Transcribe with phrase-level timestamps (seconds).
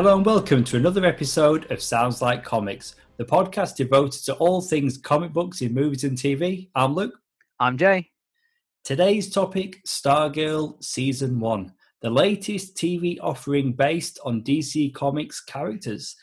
[0.00, 4.62] Hello and welcome to another episode of Sounds Like Comics, the podcast devoted to all
[4.62, 6.70] things comic books in movies and TV.
[6.74, 7.12] I'm Luke.
[7.58, 8.08] I'm Jay.
[8.82, 16.16] Today's topic Stargirl Season 1, the latest TV offering based on DC Comics characters.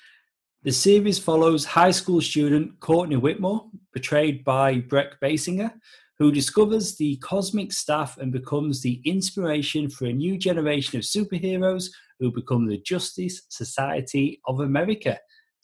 [0.63, 5.71] The series follows high school student Courtney Whitmore, portrayed by Brec Bassinger,
[6.17, 11.91] who discovers the cosmic staff and becomes the inspiration for a new generation of superheroes
[12.20, 15.20] who become the Justice Society of America.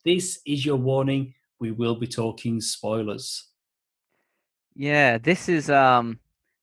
[0.05, 1.33] This is your warning.
[1.59, 3.49] We will be talking spoilers.
[4.75, 6.19] Yeah, this is um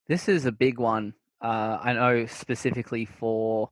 [0.09, 1.15] this is a big one.
[1.41, 3.71] Uh I know specifically for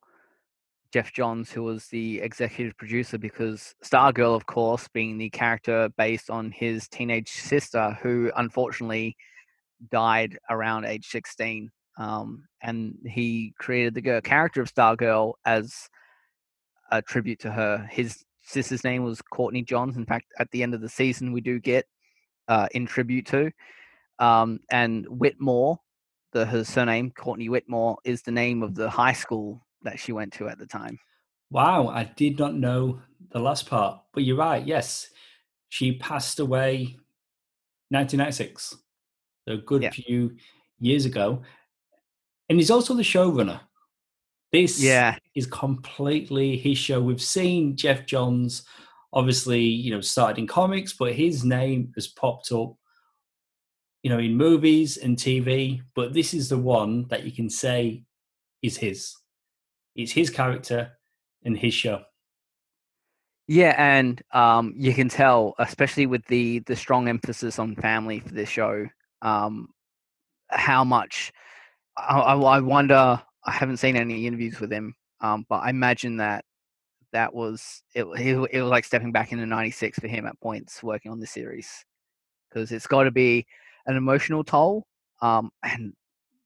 [0.92, 6.30] Geoff Johns, who was the executive producer, because Stargirl, of course, being the character based
[6.30, 9.16] on his teenage sister, who unfortunately
[9.90, 11.70] died around age 16.
[11.98, 15.90] Um, and he created the character of Stargirl as
[16.90, 17.86] a tribute to her.
[17.90, 19.96] His sister's name was Courtney Johns.
[19.96, 21.86] In fact, at the end of the season, we do get
[22.48, 23.50] uh, in tribute to.
[24.18, 25.78] Um, and Whitmore,
[26.32, 30.32] the her surname Courtney Whitmore, is the name of the high school that she went
[30.34, 30.98] to at the time.
[31.50, 34.66] Wow, I did not know the last part, but you're right.
[34.66, 35.08] Yes,
[35.68, 36.96] she passed away
[37.90, 38.76] 1996,
[39.46, 39.90] so a good yeah.
[39.90, 40.36] few
[40.78, 41.42] years ago,
[42.48, 43.60] and he's also the showrunner.
[44.50, 45.16] This yeah.
[45.34, 47.00] is completely his show.
[47.02, 48.62] We've seen Geoff Johns,
[49.12, 52.74] obviously, you know, started in comics, but his name has popped up,
[54.02, 55.82] you know, in movies and TV.
[55.94, 58.04] But this is the one that you can say
[58.62, 59.14] is his.
[59.94, 60.92] It's his character
[61.44, 62.02] and his show.
[63.48, 68.32] Yeah, and um, you can tell, especially with the the strong emphasis on family for
[68.34, 68.86] this show,
[69.22, 69.68] um,
[70.48, 71.32] how much.
[71.96, 76.44] I, I wonder I haven't seen any interviews with him, um, but I imagine that
[77.12, 80.82] that was it, it, it was like stepping back into 96 for him at points
[80.82, 81.84] working on the series
[82.48, 83.46] because it's got to be
[83.86, 84.86] an emotional toll
[85.22, 85.94] um, and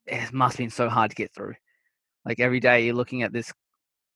[0.06, 1.54] it must have been so hard to get through.
[2.24, 3.52] Like every day you're looking at this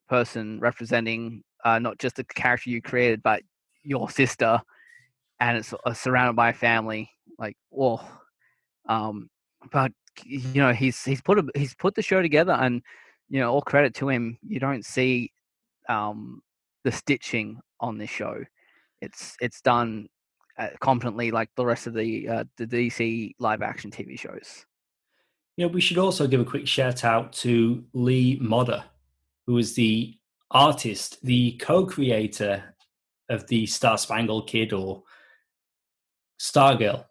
[0.09, 3.43] person representing uh, not just the character you created but
[3.83, 4.61] your sister
[5.41, 8.01] and it's uh, surrounded by a family like oh
[8.89, 9.29] um,
[9.73, 9.91] but
[10.25, 12.83] you know he's he's put a, he's put the show together and
[13.29, 15.33] you know all credit to him you don't see
[15.89, 16.43] um
[16.87, 18.45] the stitching on this show.
[19.03, 20.09] It's it's done
[20.57, 24.65] uh, competently like the rest of the uh, the DC live action TV shows.
[25.57, 28.85] You know we should also give a quick shout out to Lee Moder
[29.47, 30.15] who is the
[30.53, 32.63] artist the co-creator
[33.29, 35.03] of the Star Spangled Kid or
[36.41, 37.05] Stargirl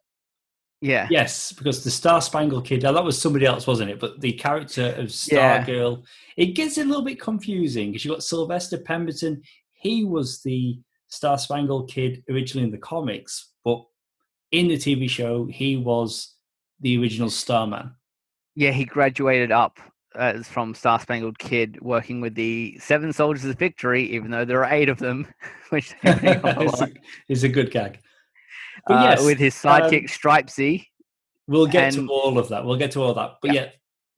[0.86, 1.08] yeah.
[1.10, 4.00] Yes, because the Star Spangled Kid, that was somebody else, wasn't it?
[4.00, 6.04] But the character of Stargirl,
[6.38, 6.44] yeah.
[6.44, 9.42] it gets a little bit confusing because you got Sylvester Pemberton.
[9.74, 13.84] He was the Star Spangled Kid originally in the comics, but
[14.52, 16.36] in the TV show, he was
[16.82, 17.92] the original Starman.
[18.54, 19.80] Yeah, he graduated up
[20.14, 24.64] uh, from Star Spangled Kid, working with the Seven Soldiers of Victory, even though there
[24.64, 25.28] are eight of them,
[25.70, 28.00] which is a, a good gag
[28.90, 30.88] uh, yes, with his sidekick um, Stripesy.
[31.48, 32.66] We'll get and, to all of that.
[32.66, 33.36] We'll get to all that.
[33.42, 33.70] But yeah, yeah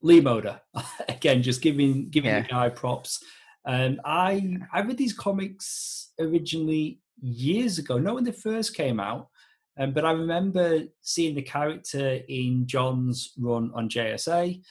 [0.01, 0.61] Lee Moder
[1.09, 2.41] again, just giving giving yeah.
[2.41, 3.23] the guy props.
[3.65, 9.29] Um, I I read these comics originally years ago, not when they first came out,
[9.77, 14.61] um, but I remember seeing the character in John's run on JSA,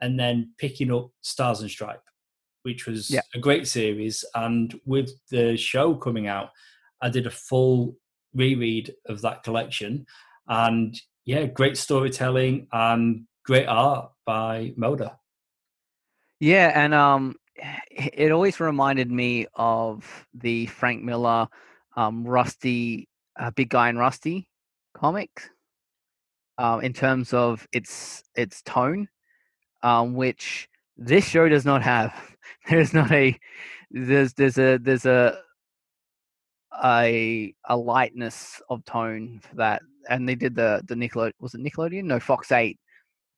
[0.00, 2.02] and then picking up Stars and Stripe,
[2.62, 3.22] which was yeah.
[3.34, 4.24] a great series.
[4.34, 6.50] And with the show coming out,
[7.02, 7.96] I did a full
[8.34, 10.06] reread of that collection.
[10.48, 15.12] And yeah, great storytelling and great art by Moder.
[16.40, 17.36] Yeah, and um,
[17.90, 21.48] it always reminded me of the Frank Miller,
[21.96, 23.08] um, Rusty,
[23.38, 24.48] uh, Big Guy and Rusty
[24.94, 25.48] comics.
[26.58, 29.08] um, in terms of its its tone,
[29.82, 32.14] um, which this show does not have.
[32.68, 33.38] There's not a
[33.90, 35.38] there's there's a there's a
[36.82, 39.82] a a lightness of tone for that.
[40.08, 42.04] And they did the the Nickelode was it Nickelodeon?
[42.04, 42.78] No, Fox Eight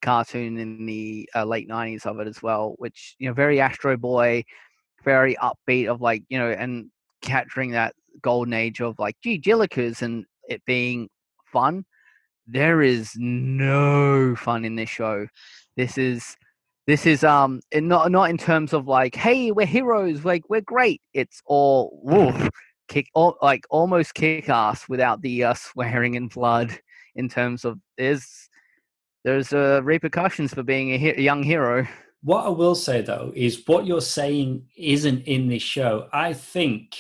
[0.03, 3.97] cartoon in the uh, late '90s of it as well, which you know very Astro
[3.97, 4.45] Boy,
[5.05, 6.91] very upbeat of like you know and
[7.23, 11.09] capturing that golden age of like gee Jillikers and it being
[11.45, 11.85] fun.
[12.47, 15.27] There is no fun in this show.
[15.77, 16.37] This is
[16.87, 21.01] this is um not not in terms of like hey we're heroes like we're great.
[21.15, 22.49] It's all woof
[22.89, 26.79] kick all, like almost kick ass without the uh, swearing and blood
[27.15, 28.49] in terms of there's
[29.25, 31.87] there's uh, repercussions for being a, he- a young hero.
[32.23, 36.09] What i will say though is what you're saying isn't in this show.
[36.13, 36.97] I think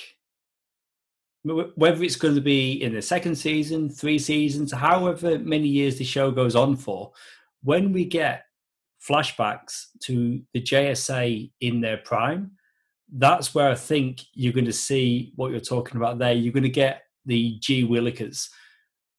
[1.44, 6.04] whether it's going to be in the second season, three seasons, however many years the
[6.04, 7.12] show goes on for,
[7.62, 8.44] when we get
[9.08, 12.52] flashbacks to the JSA in their prime,
[13.12, 16.32] that's where I think you're going to see what you're talking about there.
[16.32, 18.48] You're going to get the G Willikers.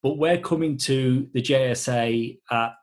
[0.04, 2.76] But we're coming to the JSA at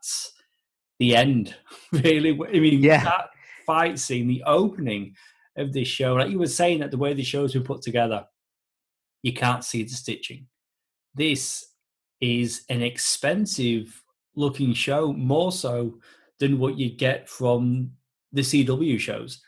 [0.98, 1.54] the end,
[1.92, 2.30] really.
[2.30, 3.04] I mean, yeah.
[3.04, 3.30] that
[3.66, 5.14] fight scene, the opening
[5.56, 8.24] of this show, like you were saying, that the way the show's been put together,
[9.22, 10.46] you can't see the stitching.
[11.14, 11.66] This
[12.20, 14.02] is an expensive
[14.34, 15.98] looking show, more so
[16.40, 17.92] than what you get from
[18.32, 19.40] the CW shows.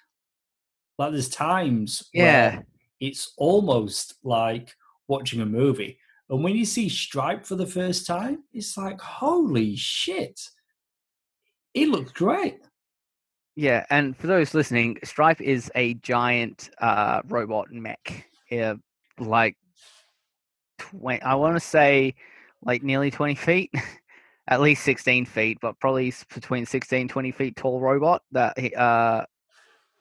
[0.98, 2.60] Like there's times yeah.
[3.00, 4.74] it's almost like
[5.08, 5.98] watching a movie.
[6.28, 10.40] And when you see Stripe for the first time, it's like, holy shit.
[11.74, 12.58] It looks great.
[13.54, 18.26] Yeah, and for those listening, Stripe is a giant uh, robot mech.
[18.50, 18.74] Yeah,
[19.18, 19.56] like
[20.78, 22.14] 20, I want to say
[22.62, 23.72] like nearly 20 feet,
[24.48, 29.24] at least 16 feet, but probably between 16 20 feet tall robot that uh,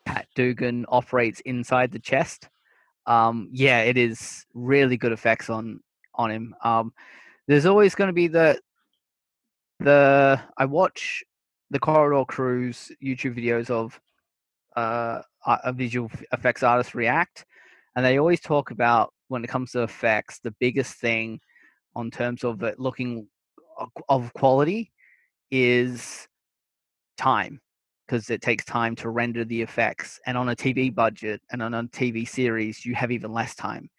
[0.06, 2.50] Pat Dugan operates inside the chest.
[3.06, 5.80] Um, yeah, it is really good effects on
[6.16, 6.56] on him.
[6.64, 6.94] Um,
[7.48, 8.60] there's always going to be the
[9.80, 11.24] the I watch
[11.70, 14.00] the Corridor Crews YouTube videos of
[14.76, 17.46] uh, a visual effects artists react,
[17.96, 21.40] and they always talk about when it comes to effects, the biggest thing
[21.96, 23.28] on terms of it looking
[24.10, 24.92] of quality
[25.52, 26.28] is
[27.18, 27.60] time
[28.06, 31.74] because it takes time to render the effects and on a tv budget and on
[31.74, 33.90] a tv series you have even less time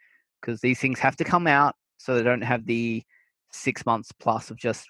[0.41, 3.03] because these things have to come out so they don't have the
[3.53, 4.87] six months plus of just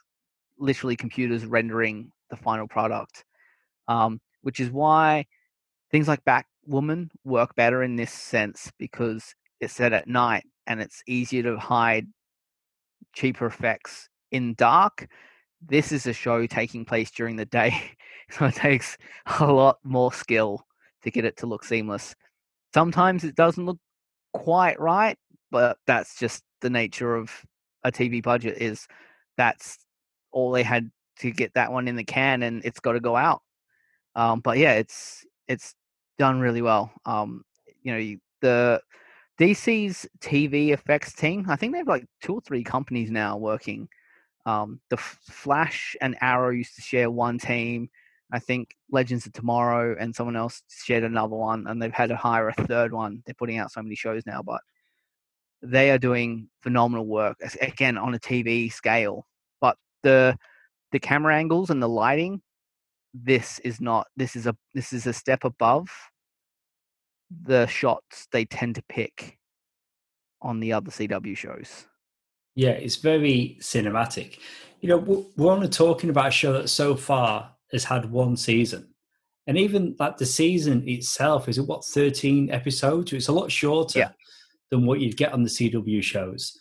[0.59, 3.25] literally computers rendering the final product
[3.89, 5.25] um, which is why
[5.91, 11.03] things like batwoman work better in this sense because it's set at night and it's
[11.07, 12.07] easier to hide
[13.15, 15.09] cheaper effects in dark.
[15.61, 17.75] This is a show taking place during the day,
[18.31, 18.97] so it takes
[19.41, 20.67] a lot more skill
[21.03, 22.15] to get it to look seamless.
[22.75, 23.79] Sometimes it doesn't look
[24.33, 25.17] quite right,
[25.51, 27.31] but that's just the nature of
[27.85, 28.87] a TV budget is
[29.37, 29.79] that's
[30.33, 33.17] all they had to get that one in the can and it's got to go
[33.17, 33.43] out.
[34.15, 35.75] Um, but yeah, it's it's
[36.19, 36.91] done really well.
[37.05, 37.45] Um,
[37.83, 38.81] you know, the
[39.39, 43.89] DC's TV effects team, I think they have like two or three companies now working.
[44.47, 47.91] Um, the Flash and Arrow used to share one team.
[48.33, 52.17] I think Legends of Tomorrow and someone else shared another one, and they've had to
[52.17, 53.23] hire a third one.
[53.27, 54.61] They're putting out so many shows now, but
[55.63, 59.27] they are doing phenomenal work again on a TV scale.
[59.61, 60.39] But the
[60.93, 62.41] the camera angles and the lighting,
[63.13, 64.07] this is not.
[64.17, 65.89] This is a this is a step above
[67.43, 69.39] the shots they tend to pick
[70.41, 71.87] on the other CW shows.
[72.57, 74.39] Yeah, it's very cinematic.
[74.81, 78.89] You know, we're only talking about a show that so far has had one season.
[79.47, 83.13] And even like the season itself is what 13 episodes.
[83.13, 84.09] It's a lot shorter yeah.
[84.71, 86.59] than what you'd get on the CW shows.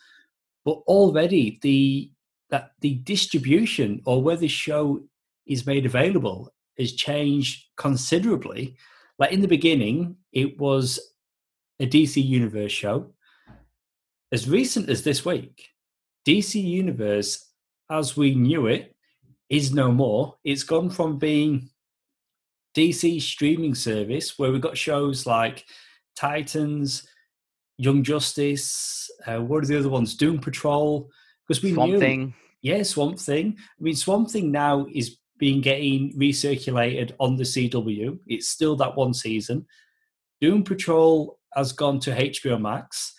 [0.64, 2.12] But already the
[2.50, 5.00] that the distribution or where the show
[5.46, 8.76] is made available has changed considerably
[9.18, 11.00] like in the beginning, it was
[11.80, 13.12] a DC Universe show.
[14.32, 15.68] As recent as this week,
[16.26, 17.50] DC Universe,
[17.90, 18.94] as we knew it,
[19.48, 20.36] is no more.
[20.44, 21.68] It's gone from being
[22.76, 25.64] DC streaming service where we've got shows like
[26.16, 27.06] Titans,
[27.78, 30.16] Young Justice, uh, what are the other ones?
[30.16, 31.10] Doom Patrol.
[31.46, 32.34] Because we Swamp knew, Thing.
[32.62, 33.56] Yeah, Swamp Thing.
[33.58, 38.18] I mean, Swamp Thing now is being getting recirculated on the CW.
[38.26, 39.66] It's still that one season.
[40.40, 43.14] Doom Patrol has gone to HBO Max.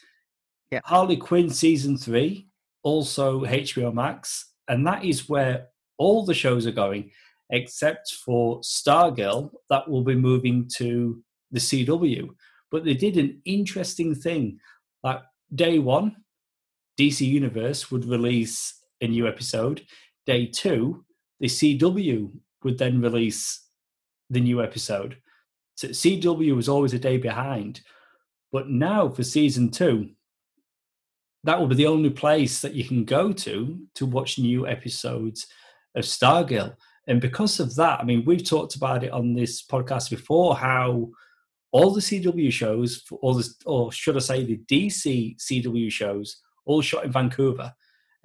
[0.72, 0.82] Yeah.
[0.84, 2.47] Harley Quinn season three,
[2.88, 4.54] also HBO Max.
[4.70, 5.68] And that is where
[5.98, 7.12] all the shows are going,
[7.50, 12.30] except for Stargirl, that will be moving to the CW.
[12.72, 14.60] But they did an interesting thing.
[15.04, 15.22] Like
[15.54, 16.16] day one,
[16.98, 19.86] DC Universe would release a new episode.
[20.26, 21.04] Day two,
[21.42, 22.32] the CW
[22.64, 23.68] would then release
[24.30, 25.18] the new episode.
[25.76, 27.82] So CW was always a day behind.
[28.54, 30.10] But now for season two,
[31.48, 35.48] that will be the only place that you can go to to watch new episodes
[35.96, 36.76] of Stargirl.
[37.08, 41.10] And because of that, I mean, we've talked about it on this podcast before how
[41.72, 46.82] all the CW shows, all the, or should I say, the DC CW shows, all
[46.82, 47.74] shot in Vancouver.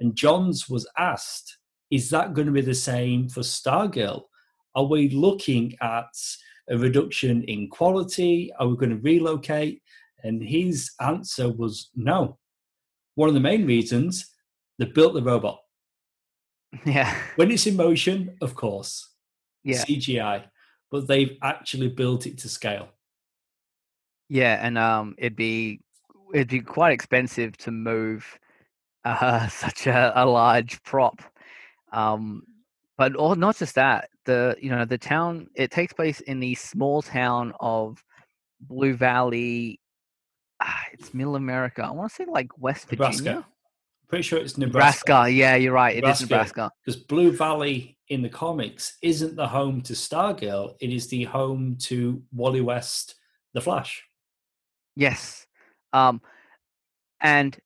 [0.00, 1.58] And Johns was asked
[1.92, 4.22] is that going to be the same for Stargirl?
[4.74, 6.08] Are we looking at
[6.68, 8.50] a reduction in quality?
[8.58, 9.80] Are we going to relocate?
[10.24, 12.38] And his answer was no.
[13.14, 14.30] One of the main reasons
[14.78, 15.60] they built the robot.
[16.86, 17.14] Yeah.
[17.36, 19.08] When it's in motion, of course,
[19.62, 19.84] Yeah.
[19.84, 20.44] CGI,
[20.90, 22.88] but they've actually built it to scale.
[24.28, 25.80] Yeah, and um, it'd be
[26.32, 28.38] it'd be quite expensive to move
[29.04, 31.20] uh, such a, a large prop.
[31.92, 32.44] Um,
[32.96, 36.54] but or not just that, the you know the town it takes place in the
[36.54, 38.02] small town of
[38.60, 39.80] Blue Valley.
[40.64, 41.82] Ah, it's Middle America.
[41.82, 43.22] I want to say like West Nebraska.
[43.22, 43.46] Virginia,
[44.08, 45.08] Pretty sure it's Nebraska.
[45.08, 45.30] Nebraska.
[45.32, 45.96] Yeah, you're right.
[45.96, 46.60] It is Nebraska.
[46.60, 46.70] Nebraska.
[46.84, 51.76] Because Blue Valley in the comics isn't the home to Stargirl, it is the home
[51.80, 53.16] to Wally West,
[53.54, 54.04] the Flash.
[54.94, 55.46] Yes.
[55.92, 56.20] Um,
[57.20, 57.58] and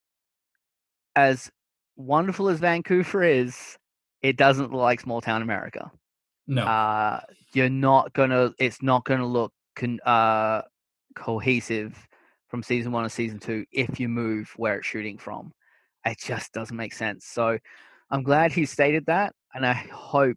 [1.17, 1.51] as
[1.97, 3.77] wonderful as Vancouver is,
[4.23, 5.91] it doesn't look like small town America.
[6.47, 6.63] No.
[6.63, 7.21] Uh,
[7.53, 8.53] you're not gonna.
[8.59, 10.63] It's not gonna look con- uh,
[11.17, 11.97] cohesive
[12.49, 15.53] from season one to season two if you move where it's shooting from.
[16.05, 17.27] It just doesn't make sense.
[17.27, 17.59] So
[18.11, 20.37] I'm glad he stated that, and I hope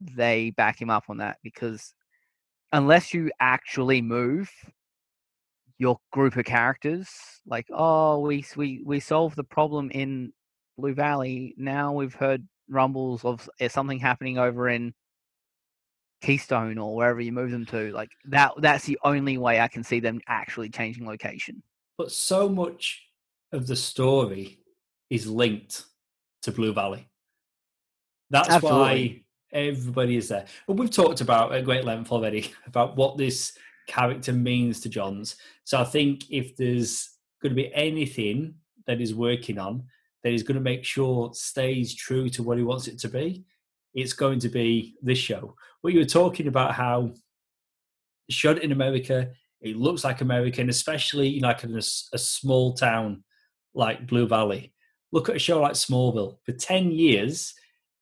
[0.00, 1.94] they back him up on that because
[2.72, 4.50] unless you actually move
[5.78, 7.08] your group of characters,
[7.46, 10.32] like oh we we we solved the problem in
[10.78, 14.94] Blue Valley, now we've heard rumbles of eh, something happening over in
[16.24, 17.92] Keystone or wherever you move them to.
[17.92, 21.62] Like that that's the only way I can see them actually changing location.
[21.98, 23.02] but so much
[23.52, 24.58] of the story
[25.10, 25.84] is linked
[26.42, 27.08] to Blue Valley.
[28.30, 30.46] That's why everybody is there.
[30.66, 35.36] But we've talked about at great length already about what this character means to Johns.
[35.64, 37.10] So I think if there's
[37.42, 38.54] going to be anything
[38.86, 39.84] that he's working on
[40.22, 43.44] that he's going to make sure stays true to what he wants it to be,
[43.94, 45.54] it's going to be this show.
[45.80, 47.14] What you were talking about how
[48.30, 51.82] shot in America, it looks like America, and especially like in a,
[52.12, 53.24] a small town
[53.74, 54.72] like Blue Valley.
[55.12, 56.38] Look at a show like Smallville.
[56.44, 57.54] For 10 years,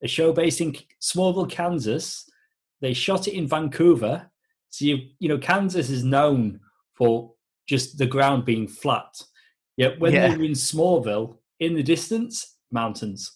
[0.02, 2.28] a show based in Smallville, Kansas,
[2.80, 4.30] they shot it in Vancouver.
[4.70, 6.60] So, you, you know, Kansas is known
[6.94, 7.34] for
[7.68, 9.20] just the ground being flat.
[9.76, 10.28] Yet when Yeah.
[10.28, 13.30] they were in Smallville, in the distance, mountains.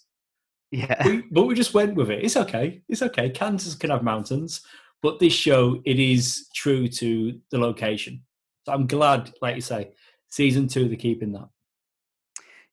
[0.70, 1.06] Yeah.
[1.06, 2.24] We, but we just went with it.
[2.24, 2.82] It's okay.
[2.88, 3.30] It's okay.
[3.30, 4.62] Kansas can have mountains,
[5.02, 8.22] but this show it is true to the location.
[8.64, 9.92] So I'm glad, like you say,
[10.28, 11.48] season two they're keeping that.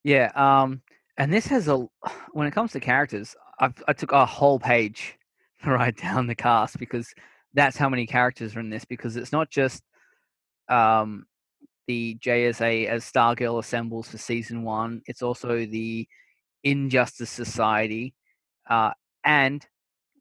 [0.04, 0.82] Yeah, um,
[1.18, 1.86] and this has a
[2.32, 5.18] when it comes to characters, I've, I took a whole page
[5.64, 7.14] to write down the cast because
[7.54, 8.86] that's how many characters are in this.
[8.86, 9.84] Because it's not just
[10.68, 11.26] um,
[11.88, 16.08] the JSA as Stargirl assembles for season one; it's also the
[16.64, 18.14] Injustice Society
[18.70, 18.92] uh,
[19.24, 19.66] and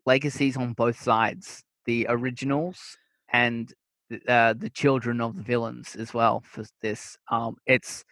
[0.07, 2.97] legacies on both sides, the originals
[3.33, 3.73] and
[4.11, 6.43] the, uh, the children of the villains as well.
[6.45, 8.05] For this, um, it's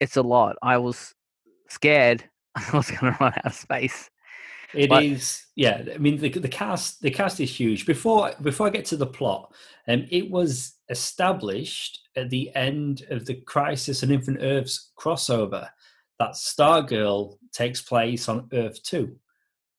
[0.00, 0.56] it's a lot.
[0.62, 1.14] I was
[1.68, 2.24] scared
[2.54, 4.10] I was going to run out of space.
[4.74, 5.94] It is, But- yeah.
[5.94, 7.86] I mean, the, the cast the cast is huge.
[7.86, 9.52] Before before I get to the plot,
[9.88, 15.68] um, it was established at the end of the Crisis on Infinite Earths crossover
[16.18, 19.16] that Stargirl takes place on Earth Two,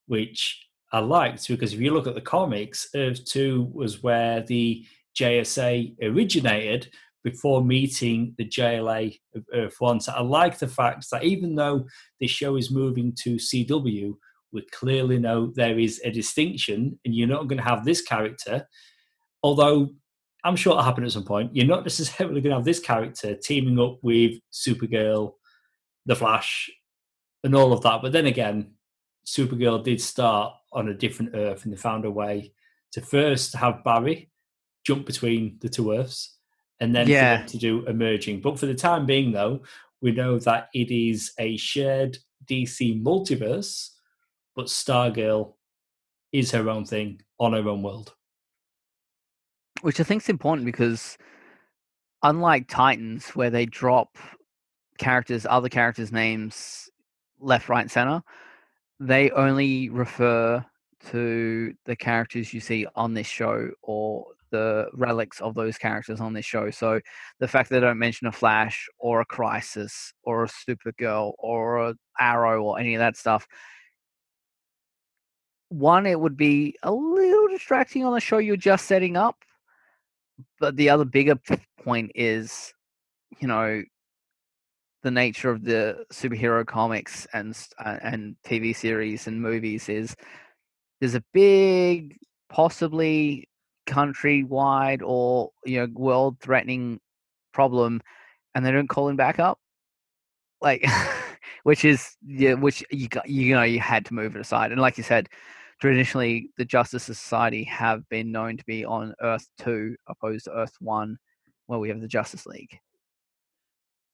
[0.07, 4.85] which I liked because if you look at the comics, Earth Two was where the
[5.19, 6.89] JSA originated
[7.23, 9.99] before meeting the JLA of Earth One.
[9.99, 11.85] So I like the fact that even though
[12.21, 14.13] this show is moving to CW,
[14.53, 18.65] we clearly know there is a distinction, and you're not going to have this character.
[19.43, 19.89] Although
[20.43, 23.35] I'm sure it'll happen at some point, you're not necessarily going to have this character
[23.35, 25.33] teaming up with Supergirl,
[26.07, 26.71] The Flash,
[27.43, 28.01] and all of that.
[28.01, 28.73] But then again,
[29.25, 32.53] Supergirl did start on a different Earth, and they found a way
[32.93, 34.31] to first have Barry
[34.85, 36.37] jump between the two Earths,
[36.79, 37.45] and then Yeah.
[37.45, 38.41] to do emerging.
[38.41, 39.63] But for the time being, though,
[40.01, 43.89] we know that it is a shared DC multiverse,
[44.55, 45.55] but Stargirl
[46.31, 48.13] is her own thing on her own world.
[49.81, 51.19] which I think is important because
[52.23, 54.17] unlike Titans, where they drop
[54.97, 56.89] characters, other characters' names
[57.39, 58.21] left, right, center,
[58.99, 60.63] they only refer
[61.09, 66.33] to the characters you see on this show or the relics of those characters on
[66.33, 66.71] this show.
[66.71, 66.99] So
[67.39, 71.95] the fact they don't mention a Flash or a Crisis or a Supergirl or a
[72.19, 73.45] Arrow or any of that stuff.
[75.69, 79.35] One, it would be a little distracting on the show you're just setting up
[80.59, 81.35] but the other bigger
[81.83, 82.73] point is,
[83.39, 83.83] you know,
[85.07, 90.15] the nature of the superhero comics and uh, and TV series and movies is
[90.99, 92.17] there's a big,
[92.49, 93.47] possibly
[93.87, 96.99] countrywide or you know world-threatening
[97.53, 98.01] problem,
[98.53, 99.59] and they don't call him back up.
[100.61, 100.85] like
[101.63, 104.81] which is yeah which you got you know you had to move it aside and
[104.81, 105.29] like you said
[105.79, 110.73] traditionally the justice society have been known to be on earth 2 opposed to earth
[110.79, 111.17] 1
[111.67, 112.79] where we have the justice league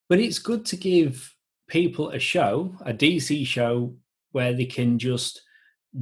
[0.10, 1.34] but it's good to give
[1.68, 3.94] people a show a dc show
[4.32, 5.42] where they can just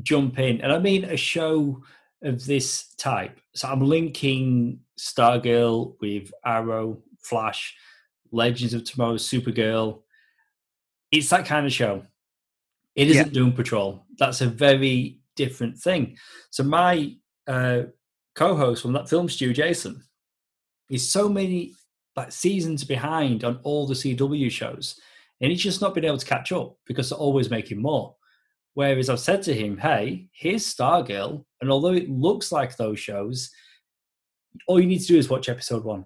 [0.01, 1.81] jump in and i mean a show
[2.23, 7.75] of this type so i'm linking stargirl with arrow flash
[8.31, 10.01] legends of tomorrow supergirl
[11.11, 12.03] it's that kind of show.
[12.95, 13.33] It isn't yeah.
[13.33, 14.05] Doom Patrol.
[14.17, 16.17] That's a very different thing.
[16.49, 17.15] So my
[17.47, 17.83] uh,
[18.35, 20.03] co-host from that film, Stu Jason,
[20.89, 21.73] is so many
[22.15, 24.99] like seasons behind on all the CW shows,
[25.39, 28.15] and he's just not been able to catch up because they're always making more.
[28.73, 33.51] Whereas I've said to him, "Hey, here's Stargirl," and although it looks like those shows,
[34.67, 36.05] all you need to do is watch episode one.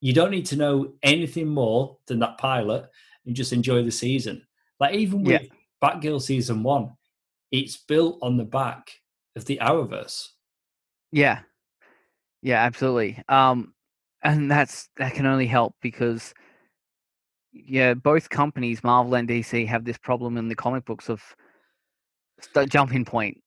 [0.00, 2.88] You don't need to know anything more than that pilot
[3.24, 4.46] and just enjoy the season.
[4.78, 5.48] Like even with yeah.
[5.82, 6.90] Batgirl season one,
[7.50, 8.90] it's built on the back
[9.36, 10.28] of the Arrowverse.
[11.12, 11.40] Yeah,
[12.42, 13.22] yeah, absolutely.
[13.28, 13.74] Um,
[14.26, 16.34] and that's that can only help because
[17.52, 21.22] yeah, both companies, Marvel and DC, have this problem in the comic books of
[22.68, 23.38] jumping point.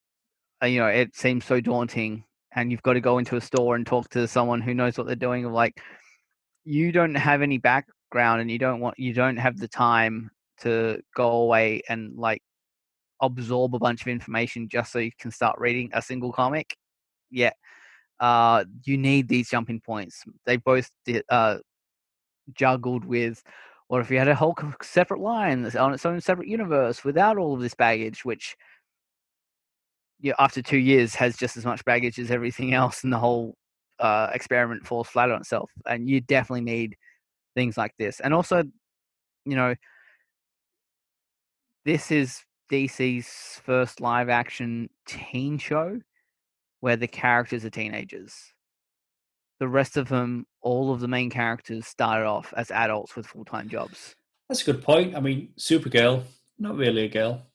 [0.63, 2.23] Uh, you know, it seems so daunting,
[2.55, 5.05] and you've got to go into a store and talk to someone who knows what
[5.05, 5.45] they're doing.
[5.45, 5.79] Of like,
[6.63, 10.31] you don't have any background, and you don't want you don't have the time
[10.61, 12.41] to go away and like
[13.21, 16.75] absorb a bunch of information just so you can start reading a single comic
[17.31, 17.51] yeah
[18.19, 21.57] uh you need these jumping points they both did, uh
[22.53, 23.43] juggled with
[23.89, 27.53] or if you had a whole separate line on its own separate universe without all
[27.53, 28.55] of this baggage which
[30.19, 33.55] yeah, after two years has just as much baggage as everything else and the whole
[33.99, 36.95] uh, experiment falls flat on itself and you definitely need
[37.55, 38.19] things like this.
[38.19, 38.63] And also,
[39.45, 39.75] you know,
[41.85, 45.99] this is DC's first live action teen show
[46.79, 48.35] where the characters are teenagers.
[49.59, 53.45] The rest of them, all of the main characters started off as adults with full
[53.45, 54.15] time jobs.
[54.47, 55.15] That's a good point.
[55.15, 56.23] I mean, Supergirl,
[56.57, 57.45] not really a girl.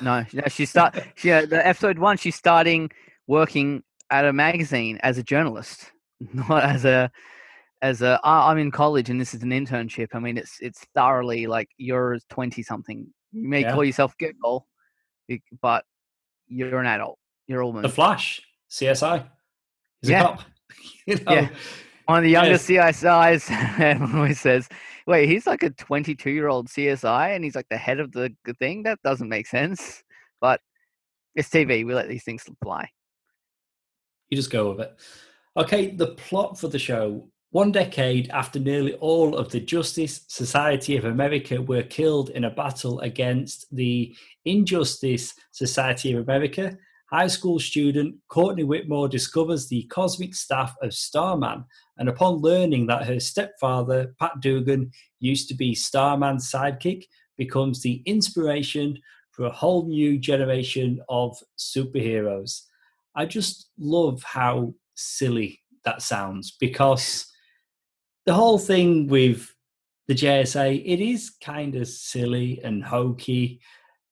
[0.00, 0.98] No, no, she start.
[1.16, 2.90] She, uh, the episode one, she's starting
[3.26, 5.90] working at a magazine as a journalist,
[6.32, 7.10] not as a
[7.82, 10.08] as a I'm in college and this is an internship.
[10.14, 13.06] I mean, it's it's thoroughly like you're twenty something.
[13.32, 13.72] You may yeah.
[13.72, 14.66] call yourself girl,
[15.60, 15.84] but
[16.46, 17.18] you're an adult.
[17.46, 19.26] You're all the Flash, CSI.
[20.00, 20.36] He's yeah.
[21.06, 21.32] you know?
[21.32, 21.48] Yeah.
[22.06, 23.02] One of the youngest yes.
[23.02, 24.68] CSIs always says,
[25.06, 28.34] "Wait, he's like a 22 year old CSI, and he's like the head of the
[28.58, 28.82] thing.
[28.82, 30.02] That doesn't make sense."
[30.40, 30.60] But
[31.34, 31.86] it's TV.
[31.86, 32.88] We let these things fly.
[34.28, 34.94] You just go with it.
[35.56, 40.96] Okay, the plot for the show one decade after nearly all of the Justice Society
[40.96, 44.12] of America were killed in a battle against the
[44.44, 46.76] Injustice Society of America,
[47.14, 51.64] high school student Courtney Whitmore discovers the cosmic staff of Starman,
[51.96, 57.04] and upon learning that her stepfather, Pat Dugan, used to be Starman's sidekick,
[57.38, 58.98] becomes the inspiration
[59.30, 62.62] for a whole new generation of superheroes.
[63.14, 67.30] I just love how silly that sounds because
[68.26, 69.54] the whole thing with
[70.08, 73.60] the JSA, it is kind of silly and hokey,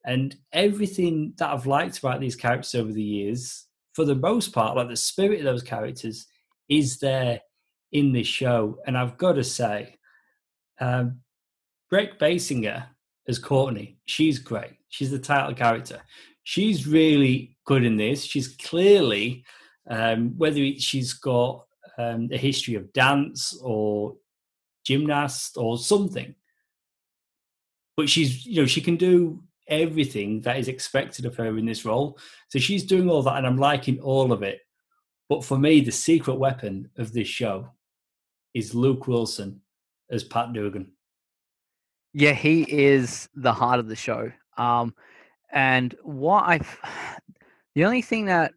[0.04, 4.76] and everything that I've liked about these characters over the years, for the most part,
[4.76, 6.26] like the spirit of those characters,
[6.68, 7.40] is there
[7.92, 8.78] in this show.
[8.86, 9.96] And I've got to say,
[10.80, 11.20] um,
[11.92, 12.86] Brec Bassinger
[13.28, 14.72] as Courtney, she's great.
[14.88, 16.00] She's the title character.
[16.42, 18.24] She's really good in this.
[18.24, 19.44] She's clearly,
[19.88, 21.66] um, whether she's got
[21.98, 24.16] um, a history of dance or
[24.84, 26.34] gymnast or something.
[27.96, 31.84] But she's, you know, she can do everything that is expected of her in this
[31.84, 32.18] role.
[32.48, 34.60] So she's doing all that, and I'm liking all of it.
[35.28, 37.68] But for me, the secret weapon of this show
[38.54, 39.60] is Luke Wilson
[40.10, 40.92] as Pat Dugan.
[42.12, 44.30] Yeah, he is the heart of the show.
[44.58, 44.94] Um,
[45.50, 46.60] and what I,
[47.74, 48.52] the only thing that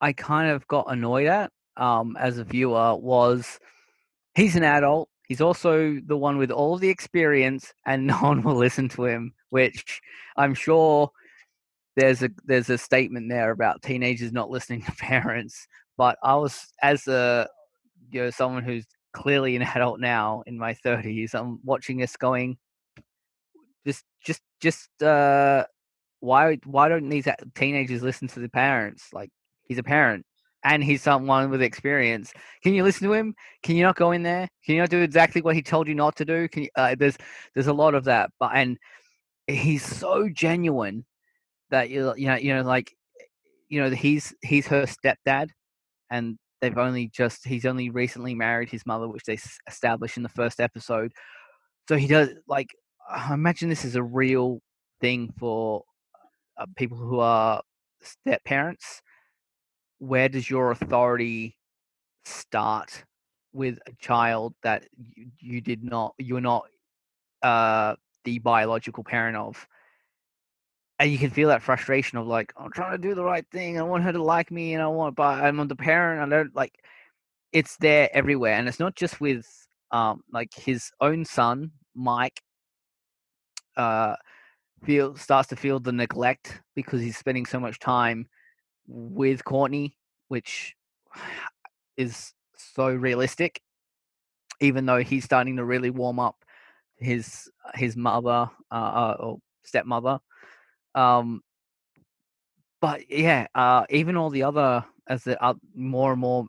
[0.00, 3.58] I kind of got annoyed at um, as a viewer was
[4.34, 5.08] he's an adult.
[5.26, 9.34] He's also the one with all the experience, and no one will listen to him.
[9.50, 10.00] Which
[10.36, 11.10] I'm sure
[11.96, 15.66] there's a there's a statement there about teenagers not listening to parents.
[15.96, 17.48] But I was as a
[18.10, 21.34] you know someone who's clearly an adult now in my 30s.
[21.34, 22.56] I'm watching this going,
[23.86, 25.64] just just just uh,
[26.20, 29.08] why why don't these teenagers listen to the parents?
[29.12, 29.30] Like
[29.64, 30.24] he's a parent
[30.64, 32.32] and he's someone with experience.
[32.62, 33.34] Can you listen to him?
[33.62, 34.48] Can you not go in there?
[34.64, 36.48] Can you not do exactly what he told you not to do?
[36.48, 37.16] Can you, uh, there's
[37.54, 38.78] there's a lot of that, but and
[39.48, 41.06] he's so genuine
[41.70, 42.92] that you you know you know like
[43.68, 45.48] you know he's he's her stepdad,
[46.10, 50.28] and they've only just he's only recently married his mother, which they established in the
[50.30, 51.12] first episode.
[51.88, 52.68] So he does like
[53.10, 54.60] I imagine this is a real
[55.00, 55.84] thing for
[56.58, 57.62] uh, people who are
[58.02, 59.02] step parents
[59.98, 61.56] where does your authority
[62.24, 63.04] start
[63.52, 64.84] with a child that
[65.16, 66.66] you, you did not you're not
[67.42, 69.66] uh the biological parent of
[70.98, 73.78] and you can feel that frustration of like i'm trying to do the right thing
[73.78, 76.54] i want her to like me and i want but i'm the parent i don't
[76.54, 76.74] like
[77.52, 79.46] it's there everywhere and it's not just with
[79.92, 82.42] um like his own son mike
[83.76, 84.14] uh
[84.84, 88.28] feel starts to feel the neglect because he's spending so much time
[88.86, 89.96] with Courtney,
[90.28, 90.74] which
[91.96, 93.60] is so realistic.
[94.60, 96.44] Even though he's starting to really warm up
[96.98, 100.18] his his mother uh, uh or stepmother,
[100.94, 101.42] um,
[102.80, 106.46] but yeah, uh, even all the other as the uh, more and more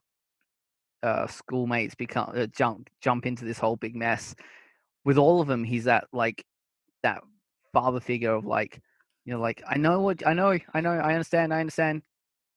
[1.03, 4.35] uh, schoolmates become uh, jump jump into this whole big mess.
[5.05, 6.43] With all of them, he's that like
[7.03, 7.21] that
[7.73, 8.79] father figure of like,
[9.25, 12.03] you know, like I know what I know, I know, I understand, I understand,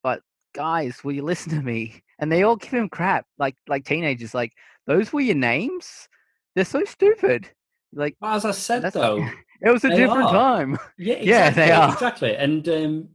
[0.03, 0.23] but
[0.55, 2.03] guys, will you listen to me?
[2.19, 4.53] And they all give him crap, like like teenagers, like
[4.87, 6.09] those were your names.
[6.55, 7.51] They're so stupid.
[7.93, 9.27] Like well, as I said though,
[9.63, 10.33] it was a different are.
[10.33, 10.79] time.
[10.99, 12.37] Yeah, exactly, yeah, they are exactly.
[12.37, 13.09] And um,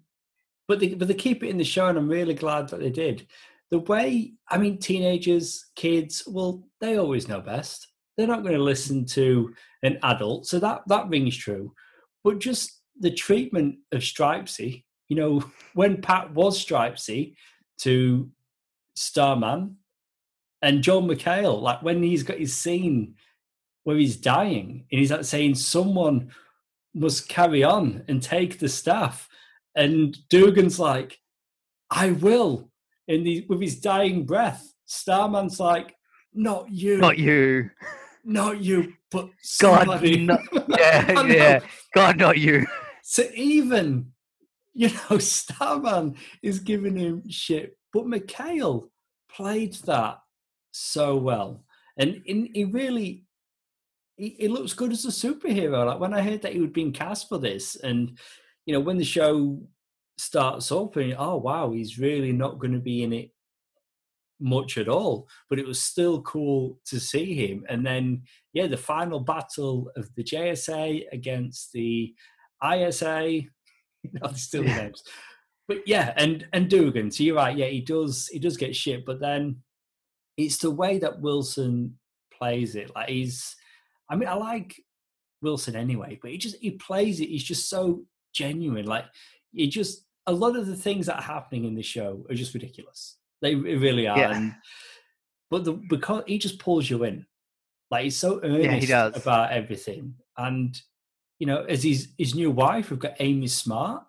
[0.67, 2.89] but they but they keep it in the show, and I'm really glad that they
[2.89, 3.27] did.
[3.71, 7.87] The way I mean, teenagers, kids, well, they always know best.
[8.17, 11.73] They're not going to listen to an adult, so that that rings true.
[12.23, 17.35] But just the treatment of Stripesy, you know, when Pat was Stripesy
[17.79, 18.29] to
[18.95, 19.77] Starman
[20.61, 23.15] and Joel McHale, like when he's got his scene
[23.87, 26.29] where he's dying and he's like saying someone
[26.93, 29.29] must carry on and take the staff.
[29.77, 31.21] And Dugan's like,
[31.89, 32.69] I will.
[33.07, 35.95] And the, with his dying breath, Starman's like,
[36.33, 36.97] not you.
[36.97, 37.69] Not you.
[38.25, 40.27] Not you, but somebody.
[40.27, 41.59] God, no, yeah, yeah.
[41.95, 42.67] God, not you.
[43.03, 44.11] So even,
[44.73, 48.89] you know, Starman is giving him shit, but McHale
[49.31, 50.19] played that
[50.71, 51.63] so well.
[51.97, 53.23] And in, he really,
[54.17, 55.85] he, he, looks good as a superhero.
[55.85, 58.17] Like when I heard that he was being cast for this, and,
[58.65, 59.61] you know, when the show
[60.17, 63.31] starts up, and oh, wow, he's really not going to be in it
[64.39, 67.65] much at all, but it was still cool to see him.
[67.69, 72.13] And then, yeah, the final battle of the JSA against the
[72.63, 73.41] ISA,
[74.35, 74.77] still yeah.
[74.77, 75.03] names.
[75.67, 77.11] But yeah, and and Dugan.
[77.11, 77.55] So you're right.
[77.55, 79.57] Yeah, he does he does get shit, but then
[80.37, 81.97] it's the way that Wilson
[82.31, 82.95] plays it.
[82.95, 83.55] Like he's,
[84.09, 84.81] I mean, I like
[85.41, 87.29] Wilson anyway, but he just he plays it.
[87.29, 88.85] He's just so genuine.
[88.85, 89.05] Like
[89.51, 92.53] he just a lot of the things that are happening in the show are just
[92.53, 93.17] ridiculous.
[93.41, 94.17] They really are.
[94.17, 94.35] Yeah.
[94.35, 94.53] And,
[95.49, 97.25] but the because he just pulls you in,
[97.89, 100.79] like he's so earnest yeah, he about everything, and
[101.39, 104.03] you know, as his his new wife, we've got Amy Smart.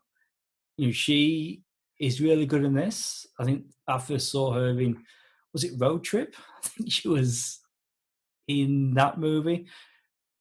[0.76, 1.62] You know, she
[2.00, 3.26] is really good in this.
[3.38, 5.04] I think I first saw her in
[5.52, 6.34] was it Road Trip?
[6.64, 7.60] I think she was
[8.46, 9.66] in that movie.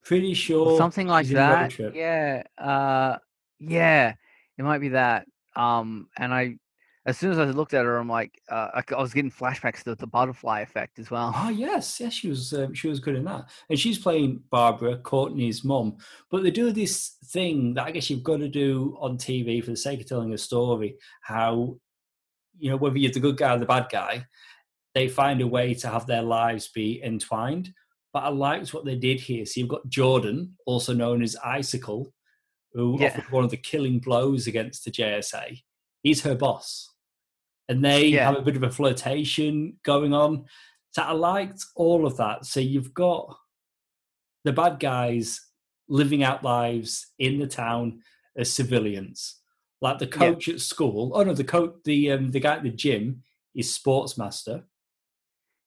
[0.08, 1.78] Pretty sure something like that.
[1.94, 3.18] Yeah, uh,
[3.60, 4.14] yeah,
[4.58, 5.28] it might be that.
[5.54, 6.60] Um, and I
[7.06, 9.84] as soon as I looked at her, I'm like, uh, I, I, was getting flashbacks
[9.84, 11.34] to the butterfly effect as well.
[11.36, 14.98] Oh yes, yes, she was um, she was good in that, and she's playing Barbara
[14.98, 15.98] Courtney's mom.
[16.32, 19.72] But they do this thing that I guess you've got to do on TV for
[19.72, 20.96] the sake of telling a story.
[21.22, 21.78] How
[22.58, 24.26] you know whether you're the good guy or the bad guy,
[24.94, 27.74] they find a way to have their lives be entwined.
[28.18, 29.46] But I liked what they did here.
[29.46, 32.12] So you've got Jordan, also known as Icicle,
[32.74, 33.10] who yeah.
[33.10, 35.62] offered one of the killing blows against the JSA.
[36.02, 36.90] He's her boss
[37.70, 38.26] and they yeah.
[38.26, 40.46] have a bit of a flirtation going on.
[40.94, 42.46] So I liked all of that.
[42.46, 43.38] So you've got
[44.44, 45.40] the bad guys
[45.88, 48.00] living out lives in the town
[48.36, 49.36] as civilians,
[49.80, 50.56] like the coach yeah.
[50.56, 51.12] at school.
[51.14, 53.22] Oh no, the coach, the um, the guy at the gym
[53.54, 54.64] is sportsmaster.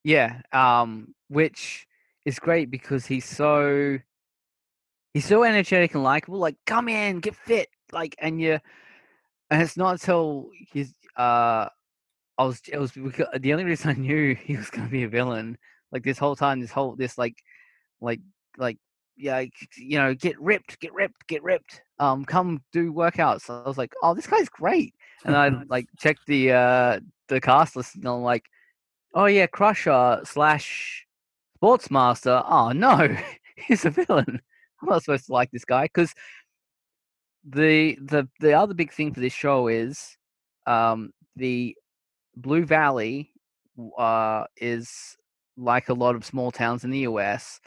[0.02, 1.86] Yeah, um, which
[2.30, 3.98] is great because he's so
[5.12, 6.38] he's so energetic and likable.
[6.38, 8.58] Like, come in, get fit, like, and you,
[9.50, 11.68] and it's not until he's uh
[12.38, 15.08] I was it was the only reason I knew he was going to be a
[15.08, 15.58] villain.
[15.92, 17.36] Like this whole time, this whole this like
[18.00, 18.20] like
[18.56, 18.78] like
[19.16, 19.44] yeah,
[19.76, 21.82] you know, get ripped, get ripped, get ripped.
[21.98, 23.42] Um, come do workouts.
[23.42, 24.94] So I was like, oh, this guy's great.
[25.24, 28.44] And I like checked the uh the cast list, and I'm like,
[29.14, 31.06] oh yeah, Crusher slash
[31.62, 32.44] Sportsmaster.
[32.48, 33.16] Oh no,
[33.56, 34.40] he's a villain.
[34.82, 36.14] I'm not supposed to like this guy because
[37.44, 40.16] the the the other big thing for this show is
[40.66, 41.76] um, the
[42.36, 43.30] Blue Valley
[43.98, 45.16] uh, is
[45.56, 47.60] like a lot of small towns in the US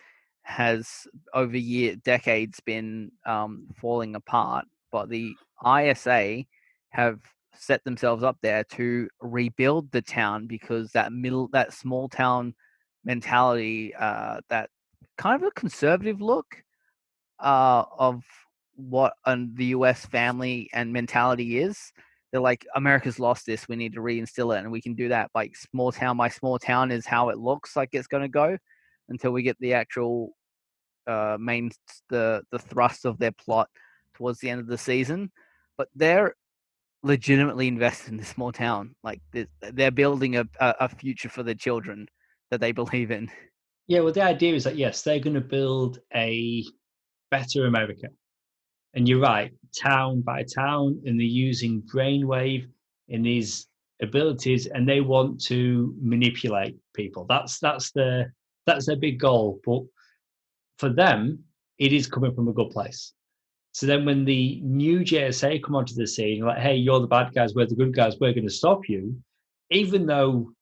[0.44, 5.34] has over year decades been um, falling apart, but the
[5.66, 6.44] ISA
[6.90, 7.20] have
[7.56, 12.54] set themselves up there to rebuild the town because that middle that small town
[13.06, 14.70] mentality uh, that
[15.18, 16.64] kind of a conservative look
[17.40, 18.24] uh, of
[18.76, 21.92] what the US family and mentality is.
[22.32, 23.68] They're like, America's lost this.
[23.68, 25.30] We need to reinstill it, and we can do that.
[25.36, 28.58] Like small town by small town is how it looks like it's going to go
[29.10, 30.32] until we get the actual
[31.06, 31.70] uh, main
[32.10, 33.70] the the thrust of their plot
[34.16, 35.32] towards the end of the season.
[35.78, 36.34] But they're
[37.04, 38.96] legitimately invested in this small town.
[39.04, 42.08] Like they're, they're building a, a future for their children
[42.54, 43.32] that they believe in.
[43.88, 46.64] Yeah, well, the idea is that yes, they're going to build a
[47.32, 48.08] better America.
[48.94, 52.68] And you're right, town by town, and they're using brainwave
[53.10, 53.68] in these
[54.04, 57.26] abilities, and they want to manipulate people.
[57.28, 58.36] That's that's their
[58.68, 59.60] that's their big goal.
[59.66, 59.82] But
[60.78, 61.40] for them,
[61.80, 63.14] it is coming from a good place.
[63.72, 67.34] So then, when the new JSA come onto the scene, like, "Hey, you're the bad
[67.34, 69.20] guys, we're the good guys, we're going to stop you,"
[69.72, 70.54] even though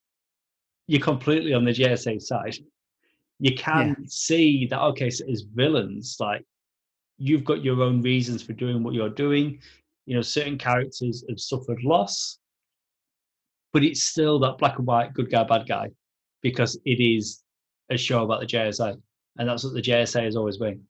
[0.91, 2.57] you're completely on the JSA side,
[3.39, 4.05] you can yeah.
[4.07, 6.43] see that okay, so as villains, like
[7.17, 9.57] you've got your own reasons for doing what you're doing.
[10.05, 12.39] You know, certain characters have suffered loss,
[13.71, 15.91] but it's still that black and white good guy, bad guy,
[16.41, 17.41] because it is
[17.89, 19.01] a show about the JSA,
[19.37, 20.81] and that's what the JSA has always been.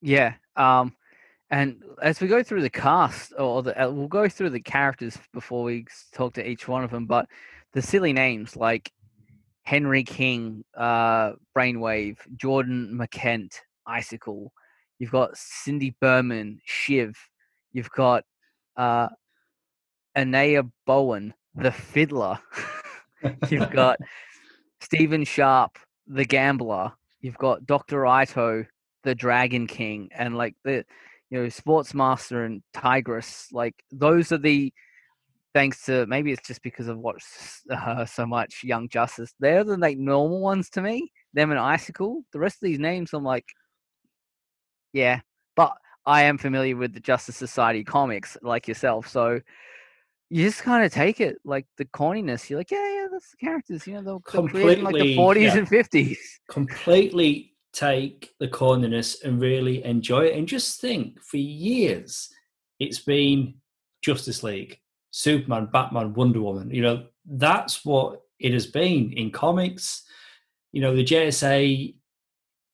[0.00, 0.94] Yeah, um,
[1.50, 5.18] and as we go through the cast, or the, uh, we'll go through the characters
[5.34, 7.26] before we talk to each one of them, but
[7.72, 8.92] the silly names like
[9.68, 13.52] Henry King, uh, Brainwave, Jordan Mahkent,
[13.86, 14.50] Icicle,
[14.98, 17.16] You've got Cindy Burman, Shiv.
[17.72, 18.24] You've got
[18.76, 19.08] uh,
[20.16, 22.38] Anaya Bowin, the fiddler.
[23.50, 23.98] You've got
[24.80, 26.92] Steven Sharpe, the gambler.
[27.20, 28.06] You've got Dr.
[28.06, 28.64] Ito,
[29.04, 30.84] the Dragon King, and like the
[31.30, 33.48] you know Sportsmaster and Tigress.
[33.52, 34.72] Like those are the
[35.54, 37.26] thanks to maybe it's just because I've watched
[37.70, 39.32] uh, so much Young Justice.
[39.40, 41.10] They're the like normal ones to me.
[41.34, 42.22] Them and Icicle.
[42.32, 43.46] The rest of these names, I'm like,
[44.92, 45.20] yeah,
[45.56, 45.72] but
[46.06, 49.40] I am familiar with the Justice Society comics like yourself, so
[50.30, 52.48] you just kind of take it like the corniness.
[52.48, 53.86] You're like, yeah, yeah, that's the characters.
[53.86, 56.16] You know, they'll completely like the 40s yeah, and 50s.
[56.50, 62.30] Completely take the corniness and really enjoy it, and just think for years
[62.80, 63.54] it's been
[64.02, 64.78] Justice League,
[65.10, 66.70] Superman, Batman, Wonder Woman.
[66.70, 70.02] You know, that's what it has been in comics.
[70.72, 71.94] You know, the JSA.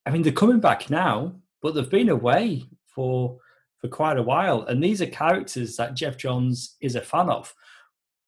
[0.06, 3.38] I mean, they're coming back now but they've been away for
[3.78, 7.52] for quite a while, and these are characters that Geoff Johns is a fan of.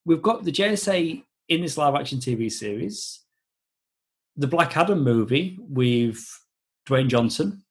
[0.06, 3.20] We've got the JSA in this live action TV series,
[4.36, 6.18] the Black Adam movie with
[6.88, 7.62] Dwayne Johnson.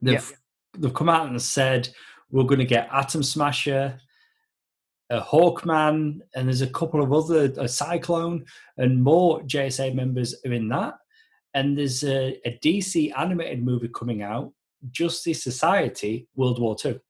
[0.00, 0.36] They've yeah.
[0.78, 1.88] they've come out and said
[2.30, 4.00] we're going to get Atom Smasher,
[5.10, 8.44] a Hawkman, and there's a couple of other a Cyclone,
[8.78, 10.94] and more JSA members are in that.
[11.54, 14.52] And there's a, a DC animated movie coming out
[14.90, 17.00] Justice Society World War Two.